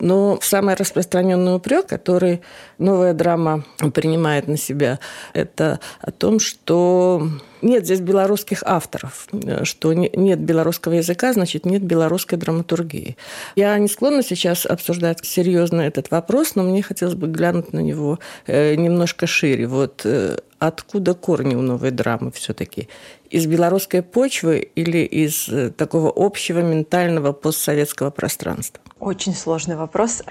Но 0.00 0.38
самый 0.42 0.74
распространенный 0.74 1.54
упрек, 1.54 1.86
который 1.86 2.40
новая 2.78 3.12
драма 3.12 3.64
принимает 3.94 4.48
на 4.48 4.56
себя, 4.56 4.98
это 5.34 5.78
о 6.00 6.10
том, 6.10 6.40
что 6.40 7.28
нет 7.62 7.84
здесь 7.84 8.00
белорусских 8.00 8.62
авторов, 8.64 9.28
что 9.64 9.92
нет 9.92 10.40
белорусского 10.40 10.94
языка, 10.94 11.32
значит, 11.32 11.66
нет 11.66 11.82
белорусской 11.82 12.38
драматургии. 12.38 13.16
Я 13.56 13.78
не 13.78 13.88
склонна 13.88 14.22
сейчас 14.22 14.66
обсуждать 14.66 15.24
серьезно 15.24 15.82
этот 15.82 16.10
вопрос, 16.10 16.54
но 16.54 16.62
мне 16.62 16.82
хотелось 16.82 17.14
бы 17.14 17.28
глянуть 17.28 17.72
на 17.72 17.80
него 17.80 18.18
э, 18.46 18.74
немножко 18.76 19.26
шире. 19.26 19.66
Вот 19.66 20.02
э, 20.04 20.38
откуда 20.58 21.14
корни 21.14 21.54
у 21.54 21.62
новой 21.62 21.90
драмы 21.90 22.32
все-таки? 22.32 22.88
Из 23.30 23.46
белорусской 23.46 24.02
почвы 24.02 24.58
или 24.58 24.98
из 24.98 25.48
э, 25.48 25.70
такого 25.70 26.12
общего 26.14 26.58
ментального 26.58 27.32
постсоветского 27.32 28.10
пространства? 28.10 28.82
Очень 28.98 29.34
сложный 29.34 29.76
вопрос. 29.76 30.24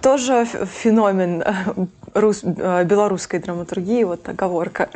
Тоже 0.00 0.46
феномен 0.46 1.42
э, 1.42 1.52
рус, 2.14 2.42
э, 2.44 2.84
белорусской 2.84 3.40
драматургии, 3.40 4.04
вот 4.04 4.28
оговорка 4.28 4.88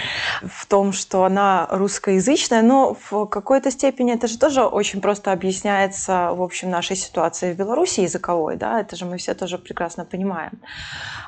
в 0.42 0.66
том, 0.66 0.92
что 0.92 1.24
она 1.24 1.66
русскоязычная, 1.70 2.60
но 2.60 2.94
в 3.10 3.24
какой-то 3.24 3.70
степени 3.70 4.12
это 4.12 4.28
же 4.28 4.38
тоже 4.38 4.62
очень 4.62 5.00
просто 5.00 5.32
объясняется, 5.32 6.32
в 6.34 6.42
общем, 6.42 6.68
нашей 6.68 6.96
ситуацией 6.96 7.54
в 7.54 7.56
Беларуси 7.56 8.00
языковой, 8.00 8.56
да, 8.56 8.80
это 8.80 8.96
же 8.96 9.06
мы 9.06 9.16
все 9.16 9.34
тоже 9.34 9.56
прекрасно 9.56 10.04
понимаем. 10.04 10.60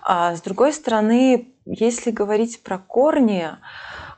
А 0.03 0.37
с 0.37 0.43
другой 0.43 0.75
стороны, 0.75 1.49
если 1.65 2.11
говорить 2.11 2.63
про 2.63 2.77
корни, 2.79 3.49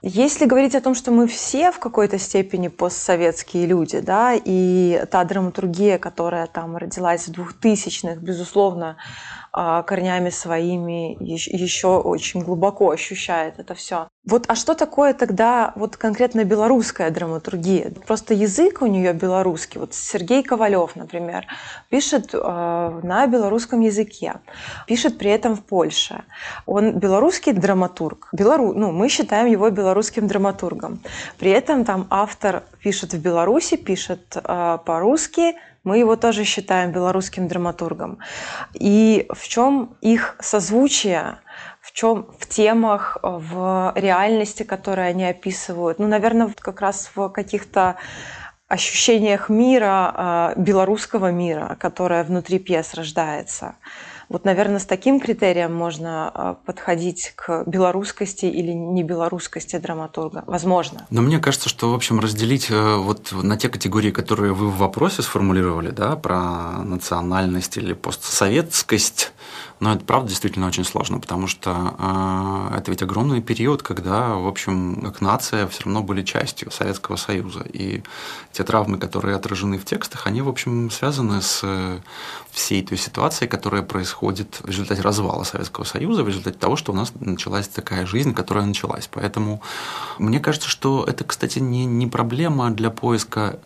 если 0.09 0.47
говорить 0.47 0.77
о 0.77 0.81
том, 0.81 0.95
что 0.95 1.11
мы 1.11 1.27
все 1.27 1.73
в 1.73 1.81
какой-то 1.81 2.16
степени 2.16 2.69
постсоветские 2.69 3.66
люди, 3.66 3.99
да, 3.99 4.35
и 4.35 5.05
та 5.11 5.25
драматургия, 5.25 5.99
которая 5.99 6.47
там 6.47 6.77
родилась 6.77 7.27
в 7.27 7.33
2000-х, 7.33 8.21
безусловно, 8.21 8.99
а, 9.53 9.83
корнями 9.83 10.31
своими 10.31 11.16
еще 11.21 11.99
очень 11.99 12.42
глубоко 12.42 12.90
ощущает 12.92 13.59
это 13.59 13.75
все. 13.75 14.09
Вот, 14.27 14.45
а 14.49 14.57
что 14.57 14.75
такое 14.75 15.15
тогда 15.15 15.73
вот 15.77 15.97
конкретно 15.97 16.43
белорусская 16.43 17.11
драматургия? 17.11 17.93
Просто 18.07 18.35
язык 18.35 18.83
у 18.83 18.87
нее 18.87 19.12
белорусский. 19.12 19.79
Вот 19.79 19.95
Сергей 19.95 20.43
Ковалев, 20.43 20.97
например, 20.97 21.47
пишет 21.91 22.31
э, 22.35 23.01
на 23.05 23.27
белорусском 23.29 23.81
языке, 23.81 24.35
пишет 24.89 25.17
при 25.19 25.31
этом 25.31 25.55
в 25.55 25.62
Польше. 25.62 26.25
Он 26.67 26.99
белорусский 26.99 27.53
драматург. 27.53 28.29
Белору... 28.33 28.73
Ну, 28.73 28.91
мы 28.91 29.09
считаем 29.09 29.47
его 29.47 29.71
белорусским 29.71 30.27
драматургом. 30.27 30.99
При 31.39 31.53
этом 31.53 31.85
там 31.85 32.09
автор 32.11 32.65
пишет 32.83 33.15
в 33.15 33.23
Беларуси, 33.23 33.77
пишет 33.77 34.37
э, 34.37 34.79
по-русски, 34.85 35.55
мы 35.87 35.99
его 35.99 36.17
тоже 36.17 36.43
считаем 36.43 36.91
белорусским 36.91 37.47
драматургом. 37.47 38.19
И 38.75 39.29
в 39.31 39.47
чем 39.47 39.97
их 40.01 40.37
созвучие, 40.41 41.39
чем 41.97 42.27
в 42.39 42.47
темах, 42.47 43.17
в 43.23 43.93
реальности, 43.97 44.65
которые 44.65 45.09
они 45.09 45.25
описывают. 45.25 45.99
Ну, 45.99 46.07
наверное, 46.07 46.53
как 46.59 46.83
раз 46.83 47.11
в 47.15 47.31
каких-то 47.31 47.97
ощущениях 48.69 49.49
мира, 49.49 50.13
а, 50.15 50.55
белорусского 50.57 51.33
мира, 51.33 51.75
которое 51.81 52.23
внутри 52.23 52.59
пьес 52.59 52.93
рождается. 52.93 53.77
Вот, 54.29 54.45
наверное, 54.45 54.79
с 54.79 54.85
таким 54.85 55.21
критерием 55.21 55.75
можно 55.75 56.29
а, 56.29 56.55
подходить 56.67 57.33
к 57.35 57.65
белорусскости 57.67 58.45
или 58.45 58.73
не 58.73 59.03
белорусскости 59.03 59.77
драматурга. 59.79 60.45
Возможно. 60.47 61.07
Но 61.09 61.23
мне 61.23 61.39
кажется, 61.39 61.71
что, 61.71 61.93
в 61.93 61.95
общем, 61.95 62.21
разделить 62.21 62.71
э, 62.71 62.97
вот 62.97 63.33
на 63.33 63.57
те 63.57 63.71
категории, 63.71 64.11
которые 64.11 64.53
вы 64.53 64.69
в 64.69 64.77
вопросе 64.77 65.23
сформулировали, 65.23 65.93
да, 65.93 66.15
про 66.17 66.83
национальность 66.83 67.79
или 67.79 67.95
постсоветскость, 67.95 69.33
но 69.81 69.93
это 69.93 70.05
правда 70.05 70.29
действительно 70.29 70.67
очень 70.67 70.85
сложно, 70.85 71.19
потому 71.19 71.47
что 71.47 71.95
э, 71.99 72.79
это 72.79 72.91
ведь 72.91 73.03
огромный 73.03 73.43
период, 73.43 73.83
когда, 73.83 74.35
в 74.35 74.47
общем, 74.47 75.03
как 75.03 75.21
нация 75.21 75.67
все 75.67 75.85
равно 75.85 76.03
были 76.03 76.23
частью 76.23 76.71
Советского 76.71 77.17
Союза. 77.17 77.65
И 77.73 78.03
те 78.53 78.65
травмы, 78.65 78.99
которые 78.99 79.37
отражены 79.37 79.79
в 79.79 79.85
текстах, 79.85 80.27
они, 80.27 80.41
в 80.41 80.49
общем, 80.49 80.91
связаны 80.91 81.43
с 81.43 81.63
всей 82.51 82.83
той 82.83 82.97
ситуацией, 82.97 83.49
которая 83.49 83.83
происходит 83.83 84.61
в 84.63 84.69
результате 84.69 85.03
развала 85.03 85.45
Советского 85.45 85.85
Союза, 85.85 86.25
в 86.25 86.29
результате 86.29 86.59
того, 86.59 86.77
что 86.77 86.93
у 86.93 86.95
нас 86.95 87.13
началась 87.21 87.69
такая 87.69 88.07
жизнь, 88.07 88.33
которая 88.33 88.65
началась. 88.65 89.09
Поэтому 89.13 89.61
мне 90.19 90.41
кажется, 90.41 90.69
что 90.69 91.05
это, 91.05 91.25
кстати, 91.25 91.59
не, 91.59 91.85
не 91.85 92.07
проблема 92.07 92.71
для 92.71 92.91
поиска 92.91 93.59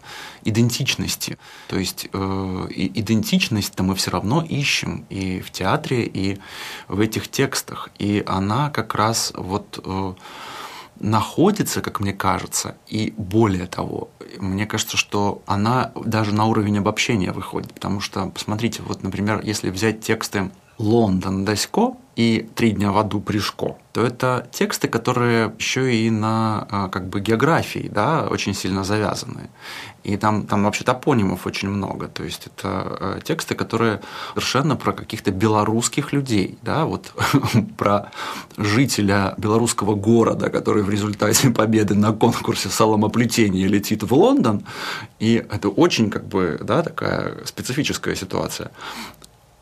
идентичности. 0.45 1.39
То 1.69 1.79
есть 1.79 2.09
э, 2.13 2.67
идентичность-то 2.71 3.83
мы 3.83 3.95
все 3.95 4.11
равно 4.11 4.43
ищем 4.43 5.07
и 5.11 5.41
в 5.41 5.51
театре, 5.51 6.05
и 6.07 6.39
в 6.89 7.01
этих 7.01 7.29
текстах. 7.29 7.91
И 7.99 8.23
она 8.27 8.71
как 8.71 8.95
раз 8.95 9.33
вот 9.37 9.81
э, 9.85 10.15
находится, 11.01 11.81
как 11.81 12.01
мне 12.01 12.13
кажется, 12.13 12.77
и 12.87 13.13
более 13.17 13.67
того, 13.67 14.11
мне 14.39 14.67
кажется, 14.67 14.97
что 14.97 15.43
она 15.47 15.93
даже 16.05 16.35
на 16.35 16.45
уровень 16.45 16.79
обобщения 16.79 17.33
выходит, 17.33 17.73
потому 17.73 18.01
что, 18.01 18.27
посмотрите, 18.27 18.83
вот, 18.83 19.03
например, 19.03 19.41
если 19.43 19.71
взять 19.71 20.03
тексты 20.03 20.51
Лондон 20.79 21.45
Дасько 21.45 21.97
и 22.21 22.47
«Три 22.55 22.73
дня 22.73 22.93
в 22.93 22.99
аду 22.99 23.19
Пришко», 23.19 23.77
то 23.93 24.05
это 24.05 24.47
тексты, 24.53 24.89
которые 24.89 25.55
еще 25.59 25.95
и 25.95 26.11
на 26.11 26.67
а, 26.71 26.89
как 26.89 27.09
бы 27.09 27.21
географии 27.21 27.89
да, 27.91 28.27
очень 28.31 28.53
сильно 28.55 28.85
завязаны. 28.85 29.49
И 30.05 30.17
там, 30.19 30.47
там 30.47 30.65
вообще 30.65 30.85
топонимов 30.85 31.47
очень 31.47 31.71
много. 31.71 32.09
То 32.09 32.23
есть 32.23 32.47
это 32.47 32.69
а, 32.69 33.21
тексты, 33.21 33.55
которые 33.55 34.03
совершенно 34.35 34.77
про 34.77 34.93
каких-то 34.93 35.31
белорусских 35.31 36.13
людей, 36.13 36.59
да, 36.61 36.85
вот 36.85 37.15
про 37.79 38.11
жителя 38.59 39.35
белорусского 39.39 39.95
города, 39.95 40.51
который 40.51 40.83
в 40.83 40.91
результате 40.91 41.51
победы 41.63 41.95
на 41.95 42.13
конкурсе 42.13 42.69
соломоплетения 42.69 43.67
летит 43.67 44.03
в 44.03 44.13
Лондон. 44.13 44.67
И 45.21 45.43
это 45.51 45.71
очень 45.71 46.11
как 46.11 46.29
бы 46.29 46.59
да, 46.63 46.83
такая 46.83 47.47
специфическая 47.47 48.15
ситуация 48.15 48.73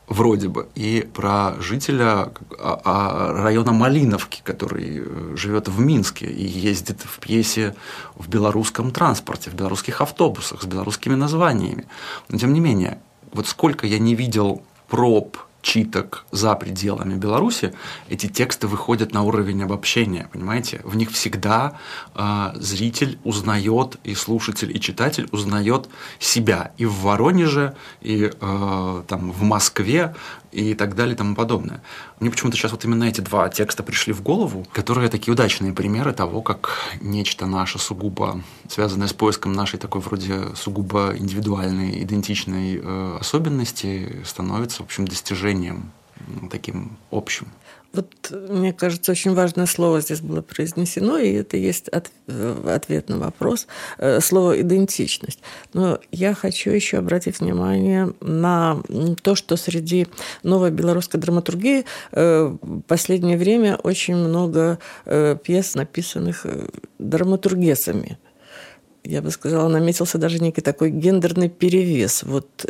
вроде 0.09 0.49
бы, 0.49 0.69
и 0.75 1.07
про 1.13 1.55
жителя 1.61 2.33
а, 2.59 2.81
а, 2.85 3.33
района 3.43 3.73
Малиновки, 3.73 4.41
который 4.43 5.03
э, 5.05 5.37
живет 5.37 5.69
в 5.69 5.79
Минске 5.81 6.27
и 6.27 6.47
ездит 6.47 7.03
в 7.03 7.19
пьесе 7.19 7.75
в 8.15 8.29
белорусском 8.29 8.91
транспорте, 8.91 9.51
в 9.51 9.55
белорусских 9.55 10.01
автобусах 10.01 10.63
с 10.63 10.67
белорусскими 10.67 11.15
названиями. 11.15 11.87
Но 12.29 12.39
тем 12.39 12.53
не 12.53 12.61
менее, 12.61 12.99
вот 13.33 13.47
сколько 13.47 13.87
я 13.87 13.99
не 13.99 14.15
видел 14.15 14.63
проб 14.89 15.37
читок 15.63 16.25
за 16.31 16.55
пределами 16.55 17.15
Беларуси, 17.15 17.73
эти 18.09 18.27
тексты 18.27 18.67
выходят 18.67 19.13
на 19.13 19.23
уровень 19.23 19.63
обобщения, 19.63 20.29
понимаете? 20.33 20.81
В 20.85 20.97
них 20.97 21.11
всегда 21.11 21.79
э, 22.15 22.53
зритель 22.55 23.19
узнает, 23.25 23.97
и 24.05 24.15
слушатель, 24.15 24.75
и 24.75 24.81
читатель 24.81 25.29
узнает 25.33 25.89
себя 26.19 26.73
и 26.79 26.87
в 26.87 26.95
Воронеже, 27.03 27.75
и 28.01 28.31
э, 28.33 29.03
там, 29.09 29.33
в 29.33 29.43
Москве, 29.43 30.15
и 30.53 30.75
так 30.75 30.95
далее 30.95 31.15
и 31.15 31.17
тому 31.17 31.35
подобное. 31.35 31.83
Мне 32.21 32.31
почему-то 32.31 32.57
сейчас 32.57 32.73
вот 32.73 32.85
именно 32.85 33.05
эти 33.05 33.21
два 33.21 33.49
текста 33.49 33.83
пришли 33.83 34.13
в 34.13 34.23
голову, 34.23 34.67
которые 34.73 35.09
такие 35.09 35.33
удачные 35.33 35.73
примеры 35.73 36.13
того, 36.13 36.43
как 36.43 36.79
нечто 37.01 37.47
наше 37.47 37.79
сугубо 37.79 38.43
связанное 38.69 39.09
с 39.09 39.13
поиском 39.13 39.53
нашей 39.53 39.79
такой 39.79 40.01
вроде 40.01 40.55
сугубо 40.55 41.15
индивидуальной, 41.17 42.03
идентичной 42.03 42.81
э, 42.83 43.17
особенности 43.21 44.23
становится, 44.25 44.83
в 44.83 44.87
общем, 44.87 45.07
достижением 45.07 45.91
таким 46.51 46.97
общим. 47.11 47.49
Вот, 47.95 48.31
мне 48.31 48.75
кажется, 48.75 49.13
очень 49.13 49.35
важное 49.35 49.65
слово 49.65 50.03
здесь 50.03 50.21
было 50.21 50.43
произнесено, 50.43 51.17
и 51.17 51.33
это 51.33 51.57
есть 51.57 51.89
от, 51.89 52.11
э, 52.27 52.75
ответ 52.75 53.09
на 53.09 53.19
вопрос. 53.19 53.67
Э, 53.97 54.21
слово 54.21 54.61
«идентичность». 54.61 55.41
Но 55.73 55.99
я 56.13 56.35
хочу 56.35 56.71
еще 56.71 56.99
обратить 56.99 57.41
внимание 57.41 58.13
на 58.21 58.83
то, 59.23 59.35
что 59.35 59.57
среди 59.57 60.07
новой 60.43 60.71
белорусской 60.71 61.19
драматургии 61.19 61.87
э, 62.13 62.57
в 62.61 62.83
последнее 62.83 63.39
время 63.39 63.77
очень 63.77 64.17
много 64.17 64.79
пьес, 65.07 65.75
написанных 65.75 66.47
драматургесами. 66.99 68.19
Я 69.05 69.23
бы 69.23 69.31
сказала, 69.31 69.69
наметился 69.69 70.19
даже 70.19 70.39
некий 70.39 70.61
такой 70.61 70.91
гендерный 70.91 71.49
перевес. 71.49 72.23
Вот 72.23 72.67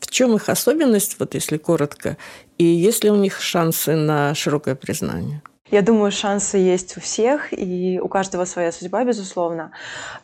в 0.00 0.10
чем 0.10 0.34
их 0.34 0.48
особенность, 0.48 1.16
вот 1.18 1.34
если 1.34 1.56
коротко, 1.58 2.16
и 2.56 2.64
есть 2.64 3.04
ли 3.04 3.10
у 3.10 3.16
них 3.16 3.40
шансы 3.40 3.94
на 3.94 4.34
широкое 4.34 4.74
признание? 4.74 5.42
Я 5.70 5.82
думаю, 5.82 6.10
шансы 6.10 6.56
есть 6.56 6.96
у 6.96 7.00
всех, 7.00 7.52
и 7.52 8.00
у 8.02 8.08
каждого 8.08 8.46
своя 8.46 8.72
судьба, 8.72 9.04
безусловно. 9.04 9.72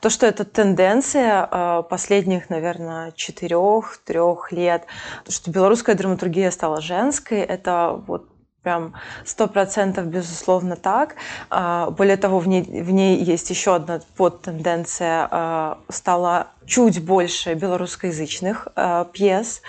То, 0.01 0.09
что 0.09 0.27
это 0.27 0.45
тенденция 0.47 1.47
а, 1.51 1.83
последних, 1.83 2.49
наверное, 2.49 3.13
четырех-трех 3.13 4.53
лет, 4.53 4.87
что 5.29 5.51
белорусская 5.51 5.97
драматургия 5.97 6.51
стала 6.51 6.81
женской, 6.81 7.41
это 7.41 8.03
вот 8.07 8.27
прям 8.65 8.95
сто 9.27 9.47
процентов 9.47 10.07
безусловно 10.07 10.75
так. 10.75 11.17
А, 11.51 11.91
более 11.91 12.17
того, 12.17 12.39
в 12.39 12.49
ней, 12.49 12.63
в 12.63 12.91
ней 12.91 13.23
есть 13.23 13.51
еще 13.51 13.77
одна 13.77 14.01
подтенденция. 14.17 15.29
А, 15.31 15.79
стало 15.91 16.49
чуть 16.67 17.05
больше 17.05 17.53
белорусскоязычных 17.55 18.69
а, 18.75 19.05
пьес. 19.05 19.61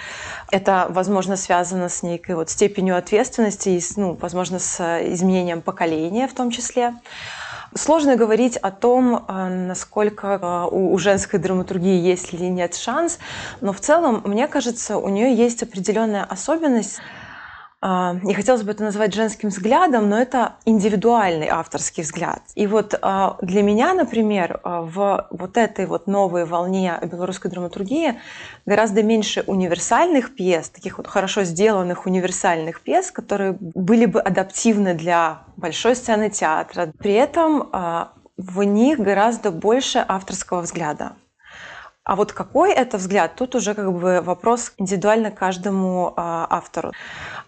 Это, 0.50 0.88
возможно, 0.90 1.36
связано 1.36 1.90
с 1.90 2.04
некой 2.04 2.36
вот 2.36 2.50
степенью 2.50 2.98
ответственности 2.98 3.70
и, 3.70 3.82
ну, 3.98 4.18
возможно, 4.20 4.60
с 4.60 4.80
изменением 5.14 5.62
поколения 5.62 6.28
в 6.28 6.34
том 6.34 6.50
числе. 6.50 6.94
Сложно 7.74 8.16
говорить 8.16 8.56
о 8.56 8.72
том, 8.72 9.26
насколько 9.28 10.66
у 10.72 10.98
женской 10.98 11.40
драматургии 11.40 12.00
есть 12.00 12.34
или 12.34 12.46
нет 12.46 12.74
шанс, 12.74 13.20
но 13.60 13.74
в 13.74 13.82
целом, 13.82 14.22
мне 14.24 14.48
кажется, 14.48 14.98
у 14.98 15.10
нее 15.10 15.36
есть 15.36 15.62
определенная 15.62 16.24
особенность 16.24 17.02
не 18.24 18.34
хотелось 18.34 18.64
бы 18.64 18.72
это 18.72 18.84
назвать 18.84 19.14
женским 19.14 19.50
взглядом, 19.50 20.10
но 20.10 20.18
это 20.18 20.56
индивидуальный 20.66 21.48
авторский 21.48 22.02
взгляд. 22.02 22.42
И 22.56 22.66
вот 22.66 22.98
а, 23.02 23.38
для 23.42 23.62
меня, 23.62 23.94
например, 23.94 24.60
а, 24.64 24.82
в 24.82 25.28
вот 25.30 25.56
этой 25.58 25.86
вот 25.86 26.08
новой 26.08 26.46
волне 26.46 26.98
белорусской 27.04 27.52
драматургии 27.52 28.20
гораздо 28.66 29.04
меньше 29.04 29.44
универсальных 29.46 30.34
пьес, 30.34 30.70
таких 30.70 30.98
вот 30.98 31.06
хорошо 31.06 31.44
сделанных 31.44 32.08
универсальных 32.08 32.82
пьес, 32.82 33.12
которые 33.12 33.56
были 33.60 34.08
бы 34.08 34.20
адаптивны 34.20 34.96
для 34.96 35.44
большой 35.56 35.96
сцены 35.96 36.32
театра. 36.32 36.92
При 36.98 37.14
этом 37.14 37.70
в 38.38 38.64
них 38.64 39.00
гораздо 39.00 39.52
больше 39.52 40.04
авторского 40.08 40.62
взгляда. 40.62 41.14
А 42.06 42.16
вот 42.16 42.34
какой 42.34 42.72
это 42.72 42.98
взгляд, 42.98 43.36
тут 43.36 43.56
уже 43.56 43.74
как 43.74 43.92
бы 43.92 44.22
вопрос 44.22 44.74
индивидуально 44.78 45.32
каждому 45.32 46.14
а, 46.16 46.46
автору. 46.52 46.92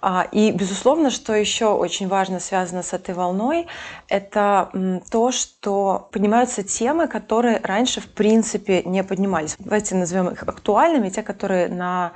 А, 0.02 0.28
и, 0.32 0.52
безусловно, 0.52 1.12
что 1.12 1.36
еще 1.36 1.68
очень 1.68 2.08
важно 2.08 2.40
связано 2.40 2.82
с 2.82 2.92
этой 2.92 3.14
волной, 3.14 3.68
это 4.08 4.72
м, 4.74 5.02
то, 5.12 5.32
что 5.32 6.10
поднимаются 6.12 6.64
темы, 6.64 7.08
которые 7.08 7.60
раньше 7.62 8.02
в 8.02 8.08
принципе 8.08 8.82
не 8.82 9.04
поднимались. 9.04 9.56
Давайте 9.60 9.94
назовем 9.94 10.30
их 10.30 10.42
актуальными, 10.42 11.10
те, 11.10 11.22
которые 11.22 11.70
на 11.70 12.14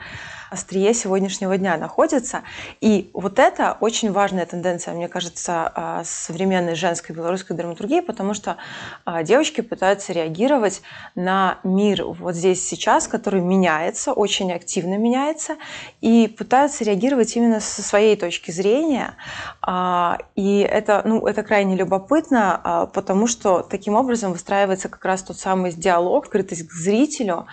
острие 0.52 0.94
сегодняшнего 0.94 1.58
дня 1.58 1.78
находится. 1.78 2.42
И 2.82 3.10
вот 3.14 3.40
это 3.40 3.78
очень 3.80 4.12
важная 4.12 4.46
тенденция, 4.46 4.94
мне 4.94 5.08
кажется, 5.08 5.72
а, 5.74 6.04
современной 6.04 6.76
женской 6.76 7.16
белорусской 7.16 7.56
драматургии, 7.56 8.02
потому 8.02 8.34
что 8.34 8.58
а, 9.06 9.24
девочки 9.24 9.62
пытаются 9.62 10.12
реагировать 10.12 10.82
на 11.16 11.60
мир 11.64 12.04
вот 12.04 12.36
здесь 12.36 12.68
сейчас, 12.68 13.08
который 13.08 13.40
меняется, 13.40 14.12
очень 14.12 14.52
активно 14.52 14.98
меняется, 14.98 15.56
и 16.02 16.28
пытаются 16.28 16.84
реагировать 16.84 17.34
именно 17.38 17.62
со 17.62 17.82
своей 17.82 18.18
точки 18.18 18.52
зрения. 18.52 19.16
А, 19.62 20.18
и 20.36 20.60
это, 20.60 21.02
ну, 21.06 21.26
это 21.28 21.44
крайне 21.44 21.78
любопытно, 21.78 22.90
потому 22.94 23.28
что 23.28 23.62
таким 23.62 23.96
образом 23.96 24.34
выстраивается 24.34 24.90
как 24.90 25.06
раз 25.06 25.24
тот 25.24 25.38
самый 25.38 25.72
диалог, 25.72 26.26
открытость 26.26 26.68
к 26.68 26.74
зрителю. 26.74 27.48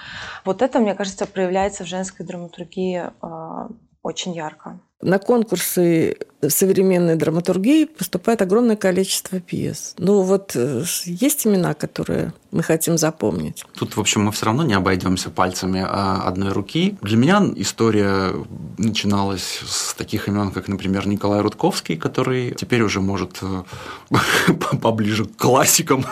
Вот 0.45 0.63
это, 0.63 0.81
мне 0.81 0.97
кажется, 0.97 1.27
проявляется 1.27 1.85
в 1.85 1.87
женской 1.87 2.27
драматургии 2.27 2.88
а, 2.97 3.68
очень 4.03 4.34
ярко. 4.34 4.80
На 5.01 5.20
конкурсы 5.20 6.16
современной 6.47 7.14
драматургии 7.14 7.84
поступает 7.84 8.43
огромное 8.43 8.74
количество 8.74 9.39
пьес. 9.39 9.95
Ну 9.97 10.22
вот 10.22 10.57
э, 10.57 10.82
есть 11.05 11.47
имена, 11.47 11.74
которые 11.74 12.32
мы 12.51 12.64
хотим 12.64 12.99
запомнить. 12.99 13.64
Тут, 13.76 13.97
в 13.97 14.01
общем, 14.01 14.24
мы 14.24 14.32
все 14.32 14.47
равно 14.47 14.64
не 14.64 14.74
обойдемся 14.74 15.30
пальцами 15.30 15.84
а, 15.86 16.22
одной 16.26 16.51
руки. 16.51 16.97
Для 17.01 17.16
меня 17.16 17.45
история 17.57 18.32
начиналась 18.76 19.61
с 19.64 19.95
таких 19.95 20.26
имен, 20.26 20.51
как, 20.51 20.66
например, 20.66 21.07
Николай 21.07 21.43
Рудковский, 21.43 21.97
который 21.97 22.53
теперь 22.57 22.82
уже 22.82 23.01
может 23.01 23.39
э, 23.43 23.62
поближе 24.82 25.26
к 25.26 25.36
классикам 25.36 26.05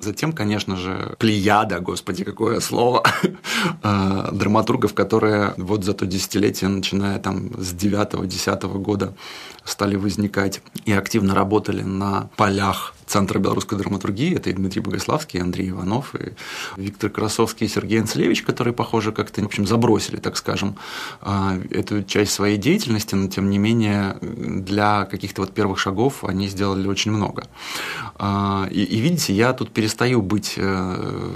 Затем, 0.00 0.32
конечно 0.32 0.76
же, 0.76 1.14
плеяда, 1.18 1.80
господи, 1.80 2.24
какое 2.24 2.60
слово, 2.60 3.02
э, 3.82 4.28
драматургов, 4.32 4.94
которые 4.94 5.54
вот 5.56 5.84
за 5.84 5.94
то 5.94 6.06
десятилетие, 6.06 6.68
начиная 6.68 7.18
там 7.18 7.50
с 7.60 7.74
9-10 7.74 8.78
года, 8.78 9.14
стали 9.64 9.96
возникать 9.96 10.62
и 10.84 10.92
активно 10.92 11.34
работали 11.34 11.82
на 11.82 12.28
полях 12.36 12.94
Центра 13.10 13.40
белорусской 13.40 13.76
драматургии. 13.76 14.36
Это 14.36 14.50
и 14.50 14.52
Дмитрий 14.52 14.80
Богославский, 14.80 15.40
и 15.40 15.42
Андрей 15.42 15.70
Иванов, 15.70 16.14
и 16.14 16.34
Виктор 16.76 17.10
Красовский, 17.10 17.66
и 17.66 17.70
Сергей 17.70 18.00
Анцелевич, 18.00 18.42
которые, 18.42 18.72
похоже, 18.72 19.10
как-то, 19.12 19.42
в 19.42 19.46
общем, 19.46 19.66
забросили, 19.66 20.16
так 20.16 20.36
скажем, 20.36 20.76
а, 21.20 21.58
эту 21.70 22.04
часть 22.04 22.32
своей 22.32 22.56
деятельности, 22.56 23.16
но, 23.16 23.28
тем 23.28 23.50
не 23.50 23.58
менее, 23.58 24.16
для 24.20 25.06
каких-то 25.06 25.42
вот 25.42 25.52
первых 25.52 25.78
шагов 25.78 26.24
они 26.24 26.46
сделали 26.46 26.86
очень 26.86 27.10
много. 27.10 27.44
А, 28.16 28.68
и, 28.70 28.82
и 28.82 29.00
видите, 29.00 29.32
я 29.32 29.52
тут 29.52 29.72
перестаю 29.72 30.22
быть 30.22 30.54
э, 30.56 31.32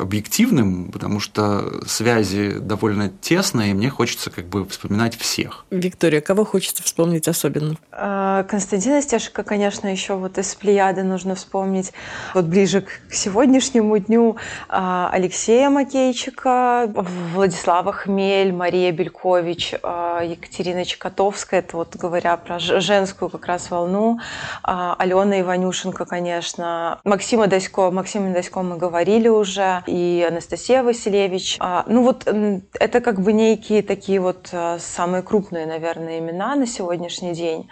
объективным, 0.00 0.90
потому 0.92 1.20
что 1.20 1.82
связи 1.86 2.58
довольно 2.58 3.08
тесные, 3.08 3.70
и 3.70 3.74
мне 3.74 3.90
хочется 3.90 4.30
как 4.30 4.46
бы 4.46 4.66
вспоминать 4.66 5.16
всех. 5.16 5.64
Виктория, 5.70 6.20
кого 6.20 6.44
хочется 6.44 6.82
вспомнить 6.82 7.28
особенно? 7.28 7.76
А, 7.90 8.42
Константина 8.44 9.00
Стешика, 9.00 9.42
конечно, 9.42 9.88
еще 9.88 10.14
вот 10.16 10.38
из 10.38 10.48
плеяды 10.74 11.04
нужно 11.04 11.36
вспомнить. 11.36 11.92
Вот 12.34 12.46
ближе 12.46 12.80
к 12.80 13.12
сегодняшнему 13.12 13.96
дню 13.98 14.36
а, 14.68 15.08
Алексея 15.12 15.70
Макейчика, 15.70 16.90
Владислава 17.32 17.92
Хмель, 17.92 18.52
Мария 18.52 18.90
Белькович, 18.90 19.74
а, 19.84 20.22
Екатерина 20.22 20.84
Чекотовская, 20.84 21.60
это 21.60 21.76
вот 21.76 21.94
говоря 21.94 22.36
про 22.36 22.58
женскую 22.58 23.28
как 23.28 23.46
раз 23.46 23.70
волну, 23.70 24.18
а, 24.64 24.96
Алена 24.98 25.40
Иванюшенко, 25.40 26.06
конечно, 26.06 26.98
Максима 27.04 27.46
Досько, 27.46 27.92
Максима 27.92 28.32
Досько 28.32 28.62
мы 28.62 28.76
говорили 28.76 29.28
уже, 29.28 29.84
и 29.86 30.26
Анастасия 30.28 30.82
Василевич. 30.82 31.58
Ну 31.86 32.02
вот 32.02 32.26
это 32.26 33.00
как 33.00 33.20
бы 33.20 33.32
некие 33.32 33.82
такие 33.82 34.18
вот 34.18 34.52
самые 34.78 35.22
крупные, 35.22 35.66
наверное, 35.66 36.18
имена 36.18 36.56
на 36.56 36.66
сегодняшний 36.66 37.32
день, 37.32 37.68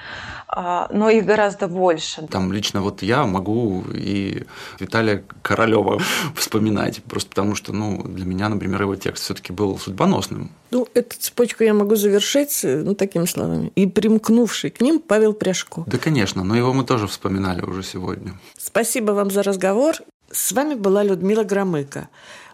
но 0.54 1.10
их 1.10 1.24
гораздо 1.24 1.66
больше. 1.66 2.26
Там 2.28 2.52
лично 2.52 2.82
вот 2.82 2.91
я 3.00 3.24
могу 3.24 3.84
и 3.94 4.42
Виталия 4.78 5.24
Королева 5.40 6.00
вспоминать, 6.34 7.02
просто 7.04 7.30
потому 7.30 7.54
что, 7.54 7.72
ну, 7.72 8.02
для 8.02 8.26
меня, 8.26 8.50
например, 8.50 8.82
его 8.82 8.96
текст 8.96 9.24
все-таки 9.24 9.52
был 9.52 9.78
судьбоносным. 9.78 10.50
Ну, 10.70 10.86
эту 10.92 11.16
цепочку 11.18 11.64
я 11.64 11.72
могу 11.72 11.96
завершить, 11.96 12.60
ну, 12.62 12.94
такими 12.94 13.24
словами. 13.24 13.72
И 13.74 13.86
примкнувший 13.86 14.70
к 14.70 14.80
ним 14.82 14.98
Павел 15.00 15.32
Пряжко. 15.32 15.84
Да, 15.86 15.98
конечно, 15.98 16.44
но 16.44 16.56
его 16.56 16.72
мы 16.74 16.84
тоже 16.84 17.06
вспоминали 17.06 17.62
уже 17.62 17.82
сегодня. 17.82 18.34
Спасибо 18.58 19.12
вам 19.12 19.30
за 19.30 19.42
разговор. 19.42 19.94
С 20.30 20.52
вами 20.52 20.74
была 20.74 21.02
Людмила 21.02 21.44
Громыко. 21.44 22.08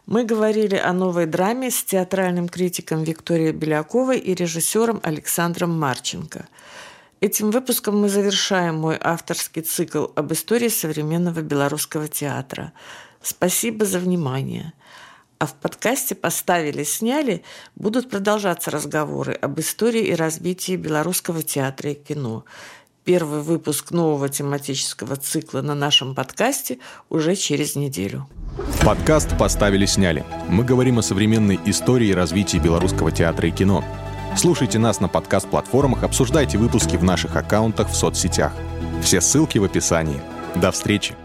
Мы 0.07 0.25
говорили 0.25 0.77
о 0.77 0.93
новой 0.93 1.27
драме 1.27 1.71
с 1.71 1.85
театральным 1.85 2.49
критиком 2.49 3.05
Викторией 3.05 3.53
Беляковой 3.53 4.19
и 4.19 4.35
режиссером 4.35 5.01
Александром 5.03 5.79
Марченко– 5.79 6.47
Этим 7.21 7.51
выпуском 7.51 8.01
мы 8.01 8.09
завершаем 8.09 8.77
мой 8.77 8.97
авторский 9.01 9.63
цикл 9.63 10.07
об 10.15 10.33
истории 10.33 10.69
современного 10.69 11.41
белорусского 11.41 12.07
театра. 12.07 12.73
Спасибо 13.21 13.85
за 13.85 13.99
внимание. 13.99 14.73
А 15.41 15.47
в 15.47 15.55
подкасте 15.55 16.15
«Поставили, 16.15 16.85
сняли» 16.85 17.43
будут 17.75 18.09
продолжаться 18.09 18.71
разговоры 18.71 19.33
об 19.33 19.59
истории 19.59 20.05
и 20.05 20.15
развитии 20.15 20.77
белорусского 20.77 21.43
театра 21.43 21.91
и 21.91 21.95
кино. 21.95 22.45
Первый 23.03 23.41
выпуск 23.41 23.91
нового 23.91 24.29
тематического 24.29 25.17
цикла 25.17 25.61
на 25.61 25.75
нашем 25.75 26.15
подкасте 26.15 26.79
уже 27.09 27.35
через 27.35 27.75
неделю. 27.75 28.29
Подкаст 28.85 29.37
«Поставили, 29.37 29.87
сняли». 29.87 30.25
Мы 30.49 30.63
говорим 30.63 30.99
о 30.99 31.03
современной 31.03 31.59
истории 31.65 32.09
и 32.09 32.15
развитии 32.15 32.59
белорусского 32.59 33.11
театра 33.11 33.49
и 33.49 33.51
кино– 33.51 33.85
Слушайте 34.39 34.79
нас 34.79 35.01
на 35.01 35.09
подкаст-платформах, 35.09 36.05
обсуждайте 36.05 36.59
выпуски 36.59 36.95
в 36.95 37.03
наших 37.03 37.35
аккаунтах 37.35 37.89
в 37.89 37.97
соцсетях. 37.97 38.53
Все 39.03 39.21
ссылки 39.21 39.59
в 39.59 39.65
описании. 39.65 40.23
До 40.55 40.71
встречи! 40.71 41.17